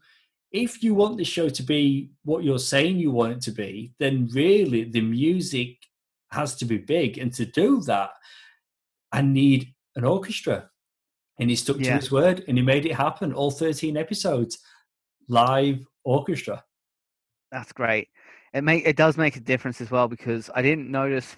[0.54, 3.94] If you want the show to be what you're saying you want it to be,
[3.98, 5.78] then really the music
[6.30, 7.16] has to be big.
[7.16, 8.10] And to do that,
[9.12, 10.68] I need an orchestra.
[11.38, 11.90] And he stuck yeah.
[11.90, 13.32] to his word and he made it happen.
[13.32, 14.58] All 13 episodes,
[15.28, 16.62] live orchestra.
[17.50, 18.08] That's great.
[18.52, 21.34] It make it does make a difference as well because I didn't notice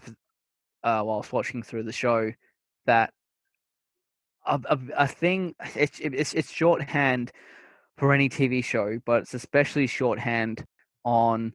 [0.83, 2.33] uh, was watching through the show
[2.87, 3.13] that
[4.47, 7.33] a, a, a thing it's, it's it's shorthand
[7.97, 10.65] for any TV show, but it's especially shorthand
[11.05, 11.53] on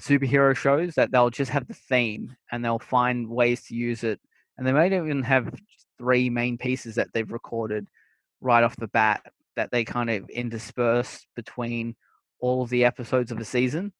[0.00, 4.20] superhero shows that they'll just have the theme and they'll find ways to use it,
[4.58, 5.48] and they may not even have
[5.98, 7.86] three main pieces that they've recorded
[8.40, 9.22] right off the bat
[9.56, 11.96] that they kind of intersperse between
[12.40, 13.92] all of the episodes of a season.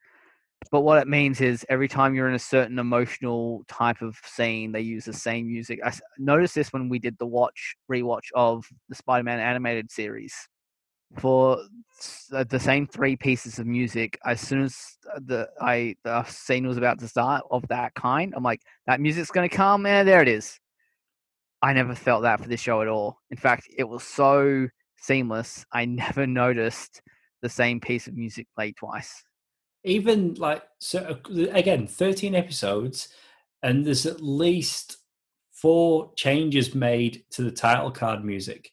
[0.70, 4.72] But what it means is every time you're in a certain emotional type of scene,
[4.72, 5.80] they use the same music.
[5.84, 10.34] I noticed this when we did the watch rewatch of the Spider-Man animated series.
[11.18, 11.58] For
[12.32, 14.76] uh, the same three pieces of music, as soon as
[15.24, 19.30] the I the scene was about to start of that kind, I'm like, that music's
[19.30, 20.58] gonna come, and there it is.
[21.66, 23.18] I never felt that for this show at all.
[23.30, 25.64] In fact, it was so seamless.
[25.72, 27.02] I never noticed
[27.42, 29.22] the same piece of music played twice
[29.86, 33.08] even like so uh, again 13 episodes
[33.62, 34.98] and there's at least
[35.52, 38.72] four changes made to the title card music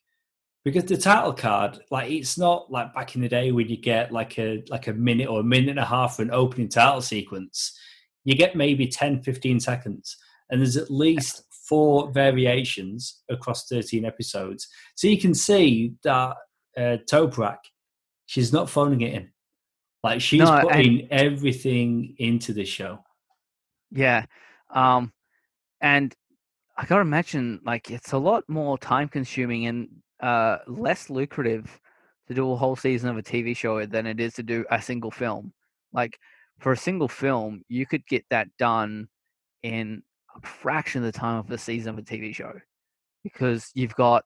[0.65, 4.11] because the title card like it's not like back in the day when you get
[4.11, 7.01] like a like a minute or a minute and a half for an opening title
[7.01, 7.77] sequence
[8.23, 10.17] you get maybe 10 15 seconds
[10.49, 11.43] and there's at least
[11.73, 16.35] four variations across 13 episodes so you can see that
[16.77, 17.57] uh, toprak
[18.25, 19.29] she's not phoning it in
[20.03, 22.99] like she's no, putting everything into the show.
[23.91, 24.25] Yeah.
[24.69, 25.13] Um
[25.81, 26.13] and
[26.77, 29.89] I gotta imagine like it's a lot more time consuming and
[30.21, 31.79] uh less lucrative
[32.27, 34.81] to do a whole season of a TV show than it is to do a
[34.81, 35.53] single film.
[35.93, 36.17] Like
[36.59, 39.07] for a single film, you could get that done
[39.63, 40.03] in
[40.35, 42.53] a fraction of the time of the season of a TV show.
[43.23, 44.23] Because you've got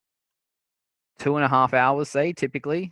[1.19, 2.91] two and a half hours, say, typically,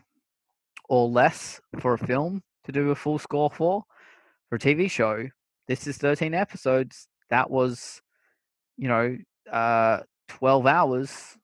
[0.90, 3.84] or less for a film to do a full score for.
[4.50, 5.28] For a TV show,
[5.68, 7.08] this is 13 episodes.
[7.30, 8.02] That was,
[8.78, 9.18] you know,
[9.52, 11.38] uh, 12 hours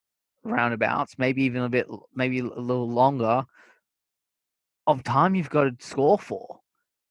[0.43, 3.45] roundabouts, maybe even a bit, maybe a little longer
[4.87, 6.59] of time you've got to score for.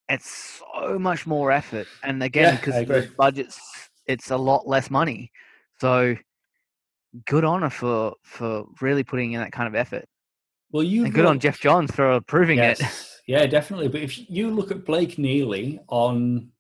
[0.09, 1.87] It's so much more effort.
[2.03, 5.31] And again, because yeah, the budgets, it's a lot less money.
[5.81, 6.17] So
[7.27, 10.05] good honor for for really putting in that kind of effort.
[10.73, 12.81] Well, you and good on Geoff Johns for approving yes.
[12.81, 13.23] it.
[13.27, 13.89] Yeah, definitely.
[13.89, 16.51] But if you look at Blake Neely on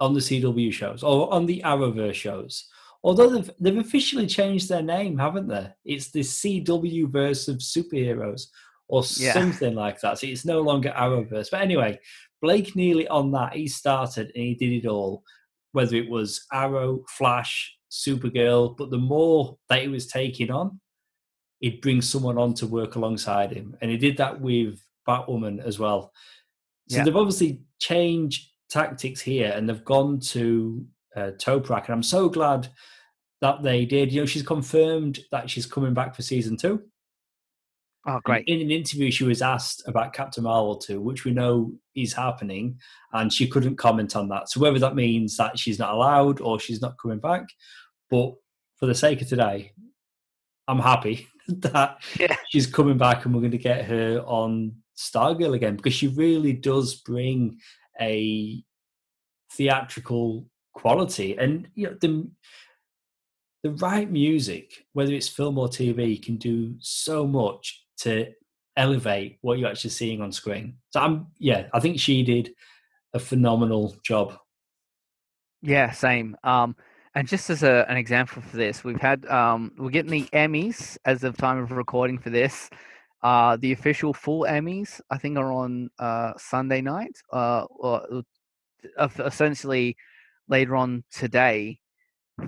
[0.00, 2.68] on the CW shows or on the Arrowverse shows,
[3.02, 5.68] although they've they've officially changed their name, haven't they?
[5.84, 8.46] It's the CW verse of superheroes
[8.88, 9.32] or yeah.
[9.32, 10.18] something like that.
[10.18, 11.50] So it's no longer Arrowverse.
[11.50, 11.98] But anyway,
[12.40, 15.22] Blake Neely on that, he started and he did it all,
[15.72, 18.76] whether it was Arrow, Flash, Supergirl.
[18.76, 20.80] But the more that he was taking on,
[21.60, 23.76] he'd bring someone on to work alongside him.
[23.80, 26.12] And he did that with Batwoman as well.
[26.88, 27.04] So yeah.
[27.04, 30.84] they've obviously changed tactics here and they've gone to
[31.16, 31.86] uh, Toprak.
[31.86, 32.68] And I'm so glad
[33.40, 34.12] that they did.
[34.12, 36.82] You know, she's confirmed that she's coming back for season two.
[38.06, 38.44] Oh, great!
[38.48, 42.12] In, in, an interview, she was asked about Captain Marvel 2, which we know is
[42.12, 42.78] happening,
[43.12, 44.50] and she couldn't comment on that.
[44.50, 47.44] So whether that means that she's not allowed or she's not coming back,
[48.10, 48.34] but
[48.76, 49.72] for the sake of today,
[50.66, 52.34] I'm happy that yeah.
[52.48, 56.52] she's coming back and we're going to get her on Stargirl again because she really
[56.52, 57.58] does bring
[58.00, 58.62] a
[59.52, 62.28] theatrical quality and you know the
[63.62, 68.32] the right music whether it's film or tv can do so much to
[68.76, 72.50] elevate what you're actually seeing on screen so i'm yeah i think she did
[73.12, 74.34] a phenomenal job
[75.60, 76.74] yeah same um
[77.14, 80.96] and just as a, an example for this we've had um we're getting the emmys
[81.04, 82.70] as of time of recording for this
[83.22, 88.22] uh the official full emmys i think are on uh sunday night uh or
[89.18, 89.96] essentially
[90.48, 91.78] later on today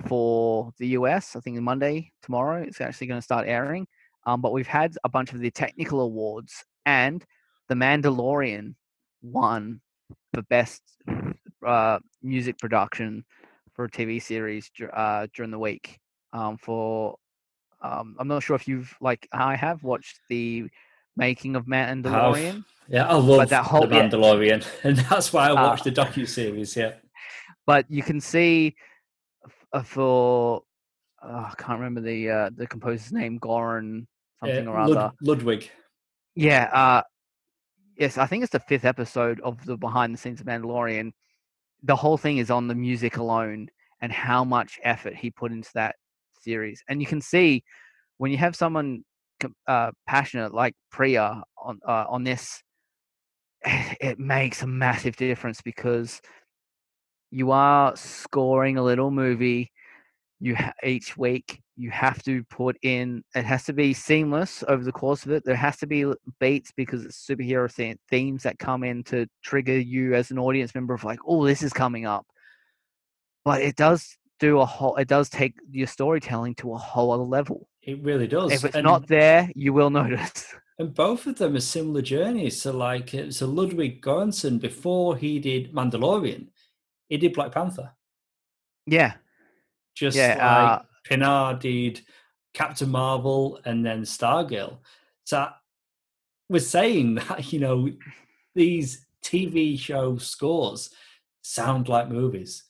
[0.07, 1.35] for the US.
[1.35, 3.87] I think Monday, tomorrow, it's actually going to start airing.
[4.25, 7.23] Um, but we've had a bunch of the technical awards, and
[7.69, 8.75] The Mandalorian
[9.21, 9.81] won
[10.33, 10.81] the best
[11.65, 13.25] uh, music production
[13.73, 15.99] for a TV series uh, during the week.
[16.33, 17.17] Um, for
[17.81, 20.65] um, I'm not sure if you've like I have watched the
[21.15, 22.65] making of Mandalorian.
[22.87, 24.69] Yeah, I love that whole, the Mandalorian, yeah.
[24.83, 26.75] and that's why I uh, watched uh, the docu series.
[26.75, 26.93] Yeah,
[27.65, 28.75] but you can see
[29.71, 30.63] uh, for
[31.23, 34.07] oh, I can't remember the uh, the composer's name, Goran
[34.39, 35.11] something or other.
[35.21, 35.69] Ludwig.
[36.35, 36.69] Yeah.
[36.71, 37.01] Uh,
[37.97, 41.11] yes, I think it's the fifth episode of the behind the scenes of Mandalorian.
[41.83, 43.69] The whole thing is on the music alone
[44.01, 45.95] and how much effort he put into that
[46.41, 47.63] series, and you can see
[48.17, 49.03] when you have someone
[49.67, 52.61] uh, passionate like Priya on uh, on this,
[53.65, 56.21] it makes a massive difference because
[57.31, 59.71] you are scoring a little movie.
[60.39, 63.23] You ha- each week you have to put in.
[63.35, 65.43] It has to be seamless over the course of it.
[65.45, 66.05] There has to be
[66.39, 70.73] beats because it's superhero th- themes that come in to trigger you as an audience
[70.75, 72.25] member of like, oh, this is coming up.
[73.43, 74.95] But it does do a whole.
[74.95, 77.67] It does take your storytelling to a whole other level.
[77.81, 78.51] It really does.
[78.51, 80.45] If it's and, not there, you will notice.
[80.77, 82.61] And both of them are similar journeys.
[82.61, 86.47] So, like, so Ludwig Göransson, before he did Mandalorian,
[87.07, 87.91] he did Black Panther.
[88.85, 89.13] Yeah.
[89.95, 92.01] Just yeah, like uh, Pinar did
[92.53, 94.77] Captain Marvel and then Stargirl.
[95.25, 95.47] So
[96.49, 97.89] we're saying that, you know,
[98.53, 100.89] these TV show scores
[101.41, 102.63] sound like movies.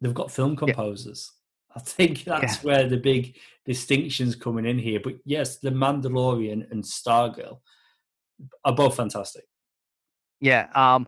[0.00, 1.32] They've got film composers.
[1.32, 1.36] Yeah.
[1.76, 2.62] I think that's yeah.
[2.62, 4.98] where the big distinctions coming in here.
[4.98, 7.58] But yes, The Mandalorian and Stargirl
[8.64, 9.44] are both fantastic.
[10.40, 10.68] Yeah.
[10.74, 11.06] Um,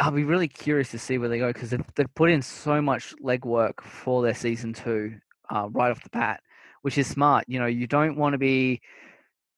[0.00, 2.80] I'll be really curious to see where they go because they've, they've put in so
[2.80, 5.16] much legwork for their season two
[5.50, 6.40] uh, right off the bat,
[6.82, 7.44] which is smart.
[7.48, 8.80] You know, you don't want to be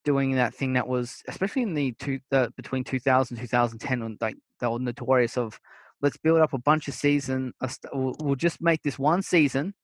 [0.04, 4.36] doing that thing that was, especially in the two the, between 2000 2010, when like
[4.60, 5.58] they were notorious of
[6.02, 7.52] let's build up a bunch of season.
[7.92, 9.74] We'll, we'll just make this one season,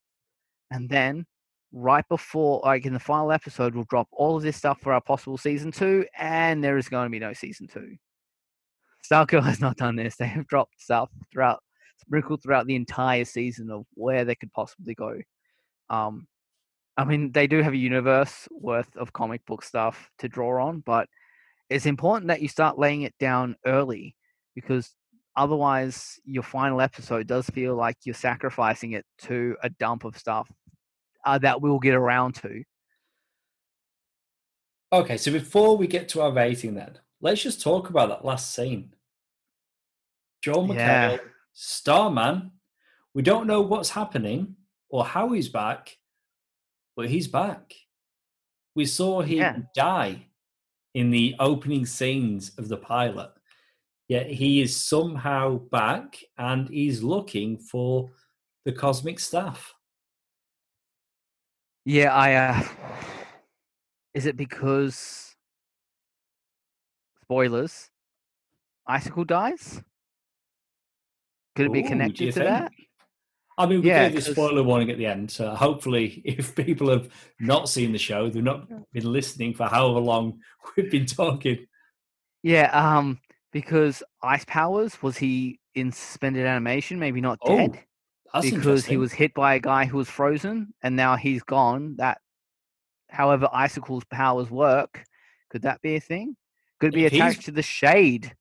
[0.71, 1.27] and then
[1.73, 5.01] right before, like in the final episode, we'll drop all of this stuff for our
[5.01, 7.97] possible season two, and there is going to be no season two.
[9.07, 10.17] Starco has not done this.
[10.17, 11.63] They have dropped stuff throughout,
[11.99, 15.19] sprinkled throughout the entire season of where they could possibly go.
[15.91, 16.27] Um,
[16.97, 20.81] I mean, they do have a universe worth of comic book stuff to draw on,
[20.81, 21.09] but
[21.69, 24.17] it's important that you start laying it down early
[24.55, 24.95] because
[25.37, 30.51] otherwise, your final episode does feel like you're sacrificing it to a dump of stuff
[31.27, 32.63] uh, that we'll get around to.
[34.93, 38.55] Okay, so before we get to our rating, then let's just talk about that last
[38.55, 38.95] scene.
[40.47, 41.19] Joel McHale, yeah.
[41.55, 42.53] Starman.
[43.15, 44.55] We don't know what's happening
[44.89, 45.97] or how he's back,
[46.95, 47.75] but he's back.
[48.77, 49.57] We saw him yeah.
[49.75, 50.29] die
[50.95, 53.33] in the opening scenes of the pilot.
[54.07, 58.13] Yet he is somehow back and he's looking for
[58.65, 59.75] the cosmic staff.
[61.85, 62.35] Yeah, I.
[62.35, 62.63] Uh,
[64.15, 65.35] is it because
[67.25, 67.91] spoilers?
[68.87, 69.83] Icicle dies.
[71.57, 72.45] Could it be connected to think?
[72.45, 72.73] that?
[73.59, 76.91] I mean, we yeah, gave the spoiler warning at the end, so hopefully, if people
[76.91, 77.09] have
[77.41, 80.41] not seen the show, they've not been listening for however long
[80.77, 81.67] we've been talking.
[82.43, 83.19] Yeah, um,
[83.53, 86.99] because Ice Powers was he in suspended animation?
[86.99, 87.81] Maybe not oh, dead,
[88.35, 91.97] oh, because he was hit by a guy who was frozen, and now he's gone.
[91.97, 92.19] That,
[93.09, 95.03] however, Icicle's powers work,
[95.49, 96.37] could that be a thing?
[96.79, 98.35] Could be attached to the Shade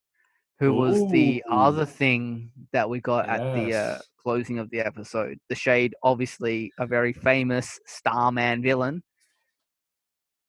[0.60, 3.39] who was the other thing that we got yes.
[3.39, 5.38] at the uh, closing of the episode.
[5.49, 9.03] The Shade, obviously a very famous Starman villain.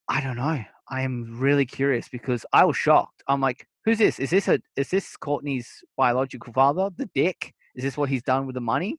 [0.08, 0.64] I don't know.
[0.88, 3.22] I am really curious because I was shocked.
[3.26, 4.20] I'm like, who's this?
[4.20, 7.52] Is this a is this Courtney's biological father, the Dick?
[7.74, 8.98] Is this what he's done with the money?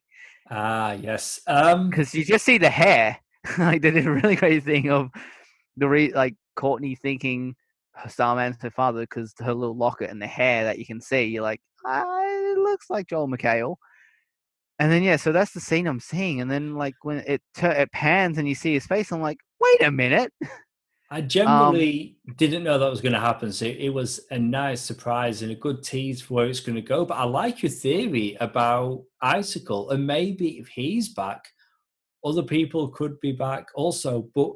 [0.50, 1.40] Ah, yes.
[1.48, 3.18] Um, Because you just see the hair.
[3.58, 5.10] like they did a really great thing of
[5.78, 7.56] the re- like Courtney thinking
[8.08, 11.24] Starman's her father because her little locket and the hair that you can see.
[11.24, 13.76] You're like, ah, it looks like Joel McHale.
[14.80, 16.40] And then yeah, so that's the scene I'm seeing.
[16.42, 19.40] And then like when it tur- it pans and you see his face, I'm like,
[19.60, 20.32] wait a minute.
[21.10, 25.42] I generally didn't know that was going to happen, so it was a nice surprise
[25.42, 27.06] and a good tease for where it's going to go.
[27.06, 31.48] But I like your theory about Icicle, and maybe if he's back,
[32.24, 34.30] other people could be back also.
[34.36, 34.52] But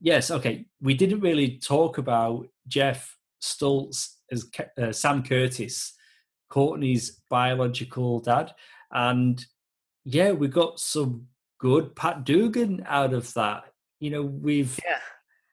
[0.00, 4.46] yes, okay, we didn't really talk about Jeff Stultz as
[4.78, 5.94] uh, Sam Curtis,
[6.48, 8.54] Courtney's biological dad,
[8.92, 9.44] and
[10.04, 11.26] yeah, we got some
[11.58, 13.64] good Pat Dugan out of that.
[14.00, 14.98] You know, we've Yeah.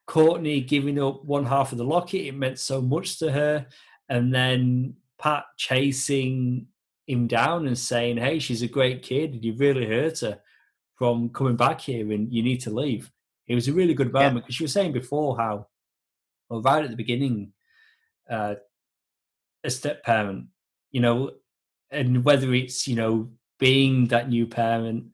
[0.07, 3.65] Courtney giving up one half of the locket, it meant so much to her.
[4.09, 6.67] And then Pat chasing
[7.07, 10.39] him down and saying, Hey, she's a great kid, and you really hurt her
[10.95, 13.09] from coming back here and you need to leave.
[13.52, 14.24] It was a really good Yeah.
[14.24, 15.68] moment because you were saying before how,
[16.47, 17.52] well, right at the beginning,
[18.30, 18.56] uh,
[19.64, 20.47] a step parent,
[20.91, 21.32] you know,
[21.89, 25.12] and whether it's, you know, being that new parent,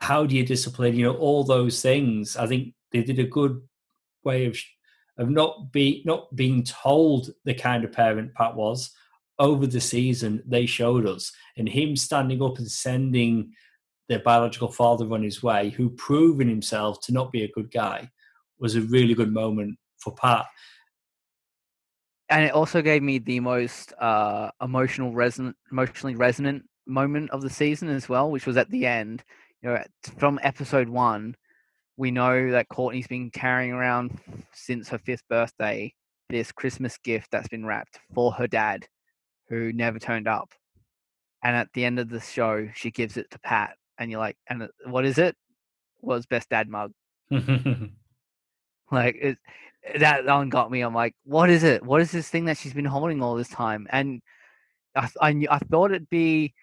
[0.00, 2.36] how do you discipline, you know, all those things.
[2.36, 3.62] I think they did a good
[4.24, 4.56] way of
[5.16, 8.94] of not be not being told the kind of parent Pat was
[9.38, 10.42] over the season.
[10.46, 13.52] They showed us, and him standing up and sending
[14.08, 18.10] their biological father on his way, who proven himself to not be a good guy,
[18.58, 20.46] was a really good moment for Pat.
[22.30, 25.10] and it also gave me the most uh, emotional
[25.70, 29.22] emotionally resonant moment of the season as well, which was at the end.
[29.62, 29.84] You know,
[30.18, 31.36] from episode one,
[31.96, 34.18] we know that Courtney's been carrying around
[34.52, 35.92] since her fifth birthday
[36.28, 38.86] this Christmas gift that's been wrapped for her dad,
[39.48, 40.52] who never turned up.
[41.42, 44.36] And at the end of the show, she gives it to Pat, and you're like,
[44.48, 45.36] "And what is it?"
[46.00, 46.92] Was best dad mug.
[48.90, 49.38] Like it,
[49.98, 50.80] that one got me.
[50.80, 51.82] I'm like, what is it?
[51.82, 53.86] What is this thing that she's been holding all this time?
[53.90, 54.22] And
[54.94, 56.54] I, I, I thought it'd be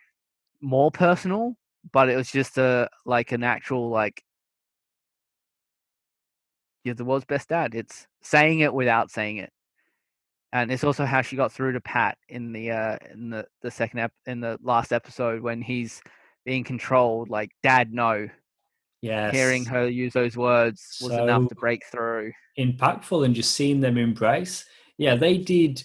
[0.62, 1.56] more personal,
[1.92, 4.24] but it was just a like an actual like,
[6.84, 7.76] you're the world's best dad.
[7.76, 9.52] It's saying it without saying it,
[10.54, 13.72] and it's also how she got through to Pat in the uh in the the
[13.72, 16.02] second ep- in the last episode when he's
[16.46, 17.30] being controlled.
[17.30, 18.30] Like, Dad, no.
[19.02, 19.34] yes.
[19.34, 22.32] Hearing her use those words was enough to break through.
[22.58, 24.66] impactful and just seeing them embrace.
[24.98, 25.84] Yeah, they did.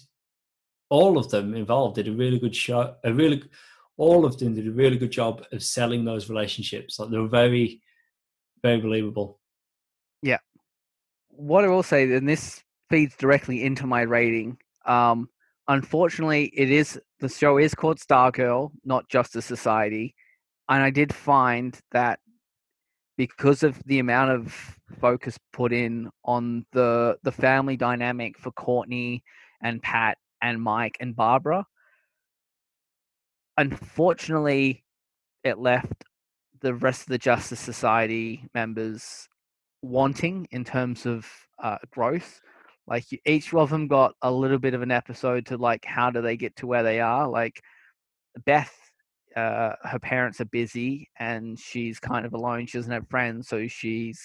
[0.88, 2.98] All of them involved did a really good shot.
[3.04, 3.42] A really,
[3.96, 6.98] all of them did a really good job of selling those relationships.
[6.98, 7.82] Like they were very,
[8.62, 9.40] very believable.
[10.22, 10.38] Yeah.
[11.28, 14.58] What I will say, and this feeds directly into my rating.
[14.84, 15.28] Um,
[15.68, 20.14] unfortunately, it is the show is called Stargirl, not Justice Society,
[20.70, 22.20] and I did find that
[23.16, 29.22] because of the amount of focus put in on the the family dynamic for Courtney
[29.62, 31.66] and Pat and Mike and Barbara,
[33.58, 34.84] unfortunately,
[35.44, 36.04] it left
[36.60, 39.28] the rest of the Justice Society members
[39.82, 41.26] wanting in terms of
[41.62, 42.40] uh, growth.
[42.86, 46.22] Like each of them got a little bit of an episode to like how do
[46.22, 47.28] they get to where they are.
[47.28, 47.60] Like
[48.44, 48.74] Beth,
[49.36, 52.66] uh, her parents are busy and she's kind of alone.
[52.66, 54.20] She doesn't have friends, so she's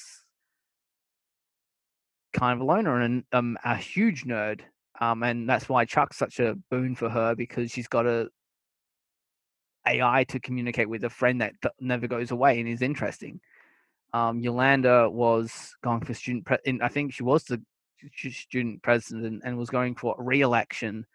[2.34, 4.62] kind of a loner and um, a huge nerd.
[5.00, 8.30] Um, and that's why Chuck's such a boon for her because she's got a
[9.88, 13.40] AI to communicate with a friend that never goes away and is interesting.
[14.14, 16.46] Um, Yolanda was going for student.
[16.46, 17.62] Pre- in, I think she was the
[18.14, 21.06] student president and was going for re-election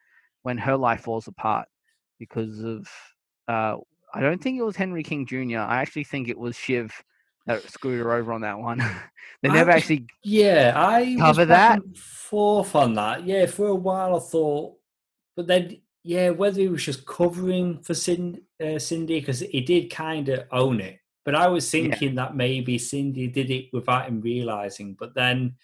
[0.42, 1.68] when her life falls apart
[2.18, 2.88] because of.
[3.50, 3.76] Uh,
[4.14, 5.58] I don't think it was Henry King Jr.
[5.58, 6.92] I actually think it was Shiv
[7.46, 8.78] that screwed her over on that one.
[9.42, 10.06] they never was- actually.
[10.22, 11.80] Yeah, I Cover that?
[11.96, 13.24] forth on that.
[13.24, 14.74] Yeah, for a while I thought,
[15.36, 19.90] but then yeah, whether he was just covering for Cindy, uh, Cindy because he did
[19.90, 20.98] kind of own it.
[21.24, 21.82] But I was Yeah.
[21.82, 24.96] thinking that maybe Cindy did it without him realizing.
[24.98, 25.56] But then,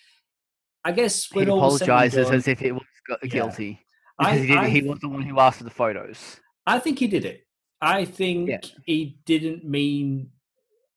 [0.85, 3.29] I guess He when all was apologizes done, as if it was gu- Yeah.
[3.29, 3.81] guilty
[4.19, 6.39] I- because he, did, I- he was the one who asked for the photos.
[6.67, 7.46] I think he did it.
[7.81, 8.51] I think
[8.85, 10.31] he didn't mean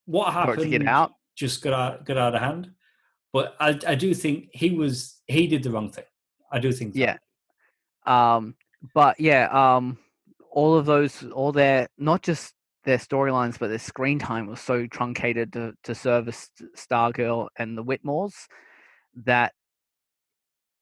[0.06, 0.60] what happened.
[0.60, 1.12] to get out.
[1.36, 2.72] Just got out, got out of hand.
[3.32, 6.06] But I, I do think he was he did the wrong thing.
[6.52, 6.96] I do think.
[6.96, 7.18] Yeah.
[8.06, 8.56] Um,
[8.94, 10.00] but yeah, um,
[10.52, 12.54] all of those, all their not just
[12.86, 17.84] their storylines, but their screen time was so truncated to to service Stargirl and the
[17.84, 18.34] Whitmores
[19.26, 19.54] that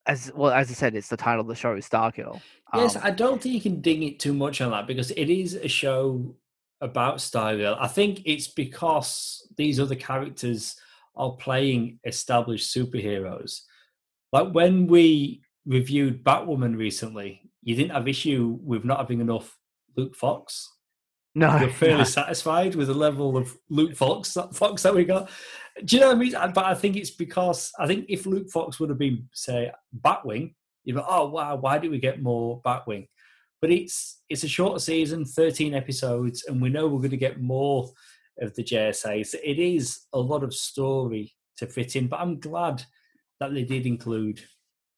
[0.07, 2.41] as well as I said, it's the title of the show is Stargirl.
[2.73, 5.29] Yes, um, I don't think you can ding it too much on that because it
[5.29, 6.35] is a show
[6.81, 7.77] about Stargirl.
[7.79, 10.75] I think it's because these other characters
[11.15, 13.61] are playing established superheroes.
[14.31, 19.57] Like when we reviewed Batwoman recently, you didn't have issue with not having enough
[19.95, 20.69] Luke Fox.
[21.35, 22.03] No, you're fairly no.
[22.03, 25.29] satisfied with the level of Luke Fox Fox that we got.
[25.85, 26.31] Do you know what I mean?
[26.31, 29.71] But I think it's because I think if Luke Fox would have been, say,
[30.01, 33.07] Batwing, you'd be, oh wow, why did we get more Batwing?
[33.61, 37.41] But it's it's a shorter season, 13 episodes, and we know we're going to get
[37.41, 37.89] more
[38.39, 39.25] of the JSA.
[39.25, 42.07] So it is a lot of story to fit in.
[42.07, 42.83] But I'm glad
[43.39, 44.41] that they did include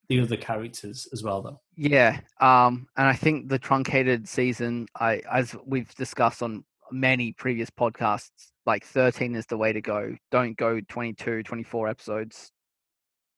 [0.09, 1.61] the other characters as well, though.
[1.77, 7.69] Yeah, um, and I think the truncated season, I as we've discussed on many previous
[7.69, 8.31] podcasts,
[8.65, 10.15] like 13 is the way to go.
[10.31, 12.51] Don't go 22, 24 episodes.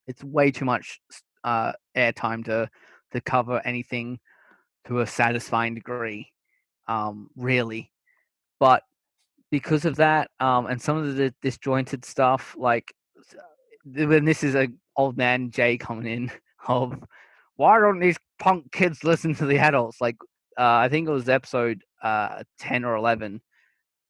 [0.07, 0.99] It's way too much
[1.43, 2.69] uh, airtime to
[3.11, 4.19] to cover anything
[4.87, 6.31] to a satisfying degree,
[6.87, 7.91] um, really.
[8.61, 8.83] But
[9.51, 12.93] because of that, um, and some of the disjointed stuff, like
[13.83, 16.31] when this is a old man Jay coming in
[16.67, 17.03] of
[17.55, 20.01] why don't these punk kids listen to the adults?
[20.01, 20.17] Like
[20.57, 23.41] uh, I think it was episode uh, ten or eleven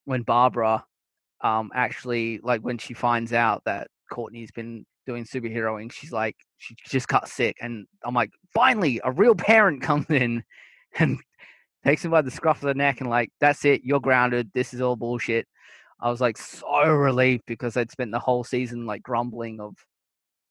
[0.05, 0.83] when Barbara
[1.41, 6.75] um, actually like when she finds out that Courtney's been doing superheroing, she's like she
[6.85, 10.43] just got sick, and I'm like, finally, a real parent comes in
[10.99, 11.19] and
[11.83, 14.51] takes him by the scruff of the neck and like, that's it, you're grounded.
[14.53, 15.47] This is all bullshit.
[15.99, 19.75] I was like so relieved because I'd spent the whole season like grumbling of,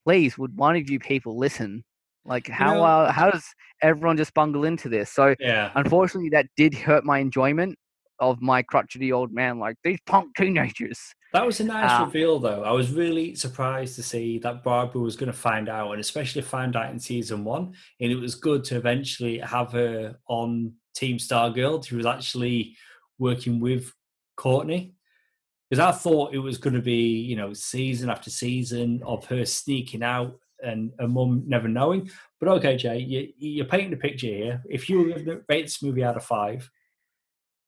[0.05, 1.83] please, would one of you people listen?
[2.25, 3.45] Like how you know, uh, how does
[3.81, 5.11] everyone just bungle into this?
[5.11, 7.77] So yeah, unfortunately, that did hurt my enjoyment
[8.21, 10.99] of my crotchety old man, like these punk teenagers.
[11.33, 12.63] That was a nice uh, reveal, though.
[12.63, 16.41] I was really surprised to see that Barbara was going to find out, and especially
[16.41, 17.73] find out in season one.
[17.99, 21.85] And it was good to eventually have her on Team Stargirl.
[21.85, 22.75] who was actually
[23.17, 23.91] working with
[24.35, 24.93] Courtney.
[25.69, 29.45] Because I thought it was going to be, you know, season after season of her
[29.45, 32.09] sneaking out and her mum never knowing.
[32.39, 34.63] But okay, Jay, you, you're painting a picture here.
[34.69, 36.69] If you were to rate this movie out of five,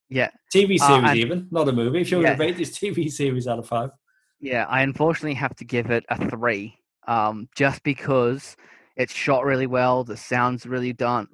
[0.09, 2.01] yeah, TV uh, series uh, even, not a movie.
[2.01, 2.35] If you were yeah.
[2.35, 3.91] to rate this TV series out of five,
[4.39, 8.55] yeah, I unfortunately have to give it a three, um, just because
[8.95, 11.27] it's shot really well, the sounds really done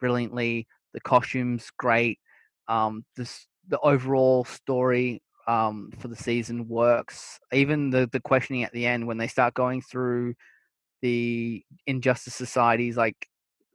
[0.00, 2.18] brilliantly, the costumes great,
[2.68, 7.38] um, this the overall story um, for the season works.
[7.52, 10.34] Even the the questioning at the end when they start going through
[11.02, 13.28] the Injustice Society's like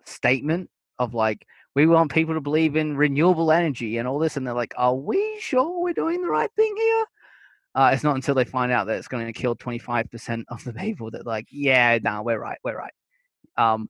[0.05, 0.69] statement
[0.99, 1.45] of like
[1.75, 4.95] we want people to believe in renewable energy and all this, and they're like, are
[4.95, 7.05] we sure we're doing the right thing here?
[7.75, 10.73] Uh, it's not until they find out that it's going to kill 25% of the
[10.73, 12.93] people that like, yeah, no, we're right, we're right.
[13.57, 13.89] Um,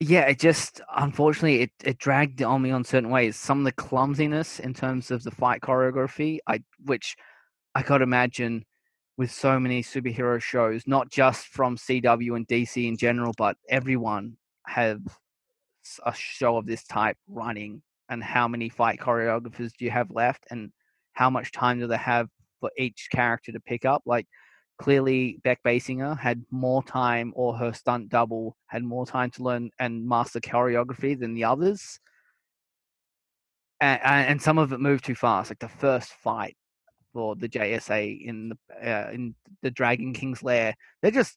[0.00, 3.36] yeah, it just unfortunately it, it dragged on me on certain ways.
[3.36, 7.16] Some of the clumsiness in terms of the fight choreography, I which
[7.74, 8.64] I could imagine
[9.18, 14.36] with so many superhero shows, not just from CW and DC in general, but everyone
[14.66, 15.00] have
[16.06, 20.46] a show of this type running, and how many fight choreographers do you have left,
[20.50, 20.70] and
[21.12, 22.28] how much time do they have
[22.60, 24.02] for each character to pick up?
[24.06, 24.26] Like
[24.78, 29.70] clearly Brec Bassinger had more time or her stunt double had more time to learn
[29.80, 31.98] and master choreography than the others.
[33.80, 35.50] And, and some of it moved too fast.
[35.50, 36.56] Like the first fight
[37.12, 38.56] for the JSA in the
[38.90, 41.36] uh, in the Dragon King's lair they're just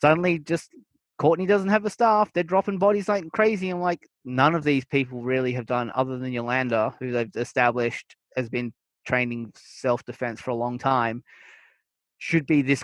[0.00, 0.70] suddenly just
[1.18, 4.84] Courtney doesn't have a staff they're dropping bodies like crazy I'm like none of these
[4.84, 8.72] people really have done other than Yolanda who they've established has been
[9.06, 11.22] training self-defense for a long time
[12.18, 12.82] should be this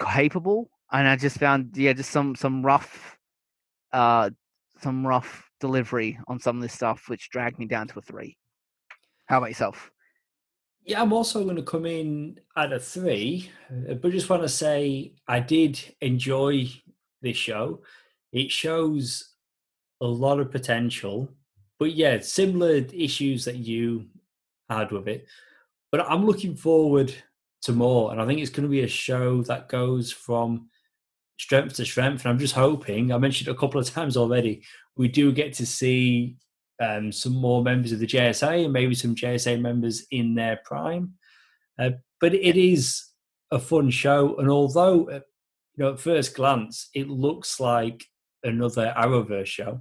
[0.00, 0.70] capable.
[0.92, 3.18] And I just found, yeah, just some some rough,
[3.92, 4.30] uh,
[4.80, 8.36] some rough delivery on some of this stuff, which dragged me down to a three.
[9.26, 9.90] How about yourself?
[10.86, 13.50] Yeah, I'm also going to come in at a three,
[13.90, 16.68] uh, but just want to say I did enjoy
[17.22, 17.82] this show.
[18.32, 19.34] It shows
[20.00, 21.28] a lot of potential,
[21.80, 24.06] but yeah, similar issues that you
[24.70, 25.26] had with it.
[25.90, 27.12] But I'm looking forward
[27.62, 28.12] to more.
[28.12, 30.68] And I think it's going to be a show that goes from
[31.36, 32.24] strength to strength.
[32.24, 34.62] And I'm just hoping, I mentioned a couple of times already,
[34.96, 36.36] we do get to see
[36.80, 41.14] um, some more members of the JSA and maybe some JSA members in their prime.
[41.78, 41.90] Uh,
[42.20, 43.04] but it is
[43.50, 44.36] a fun show.
[44.36, 45.20] And although, uh,
[45.74, 48.04] you know, at first glance, it looks like
[48.42, 49.80] another Arrowverse show,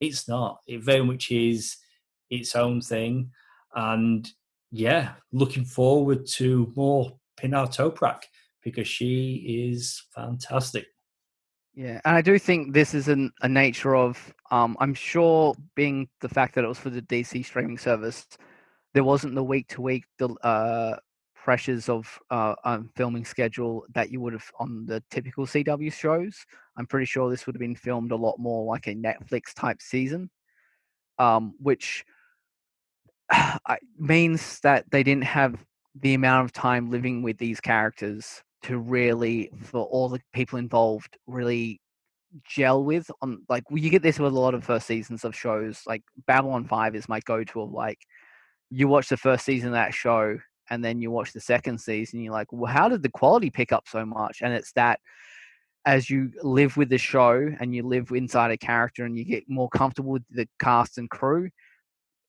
[0.00, 0.60] it's not.
[0.66, 1.76] It very much is
[2.30, 3.30] its own thing.
[3.74, 4.28] And
[4.70, 8.22] yeah, looking forward to more Pinar Toprak
[8.62, 10.86] because she is fantastic.
[11.80, 14.34] Yeah, and I do think this is an, a nature of.
[14.50, 18.26] Um, I'm sure, being the fact that it was for the DC streaming service,
[18.92, 20.98] there wasn't the week to week the
[21.34, 26.44] pressures of uh, um, filming schedule that you would have on the typical CW shows.
[26.76, 29.80] I'm pretty sure this would have been filmed a lot more like a Netflix type
[29.80, 30.28] season,
[31.18, 32.04] um, which
[33.98, 35.56] means that they didn't have
[35.98, 41.16] the amount of time living with these characters to really for all the people involved
[41.26, 41.80] really
[42.46, 45.82] gel with on like you get this with a lot of first seasons of shows
[45.86, 47.98] like babylon 5 is my go-to of like
[48.70, 50.38] you watch the first season of that show
[50.70, 53.72] and then you watch the second season you're like well how did the quality pick
[53.72, 54.38] up so much?
[54.40, 55.00] And it's that
[55.84, 59.48] as you live with the show and you live inside a character and you get
[59.48, 61.50] more comfortable with the cast and crew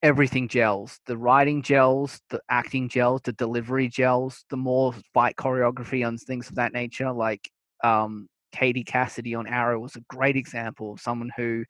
[0.04, 1.00] everything gels.
[1.06, 6.50] The writing gels, the acting gels, the delivery gels, the more fight choreography and things
[6.50, 7.12] of that nature.
[7.12, 7.50] Like
[7.84, 11.64] um, Katie Cassidy on Arrow was a great example of someone who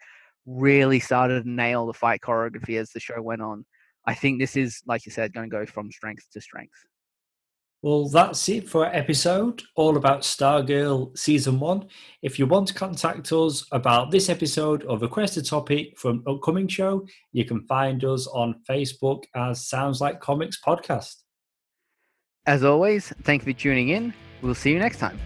[0.46, 3.66] really started to nail the fight choreography as the show went on.
[4.06, 6.74] I think this is, like you said, going to go from strength to strength.
[7.84, 11.88] Well, that's it for our episode all about Stargirl Season 1.
[12.22, 16.68] If you want to contact us about this episode or request a topic from upcoming
[16.68, 21.16] show, you can find us on Facebook as Sounds Like Comics Podcast.
[22.46, 24.14] As always, thank you for tuning in.
[24.44, 25.20] We'll see you next time.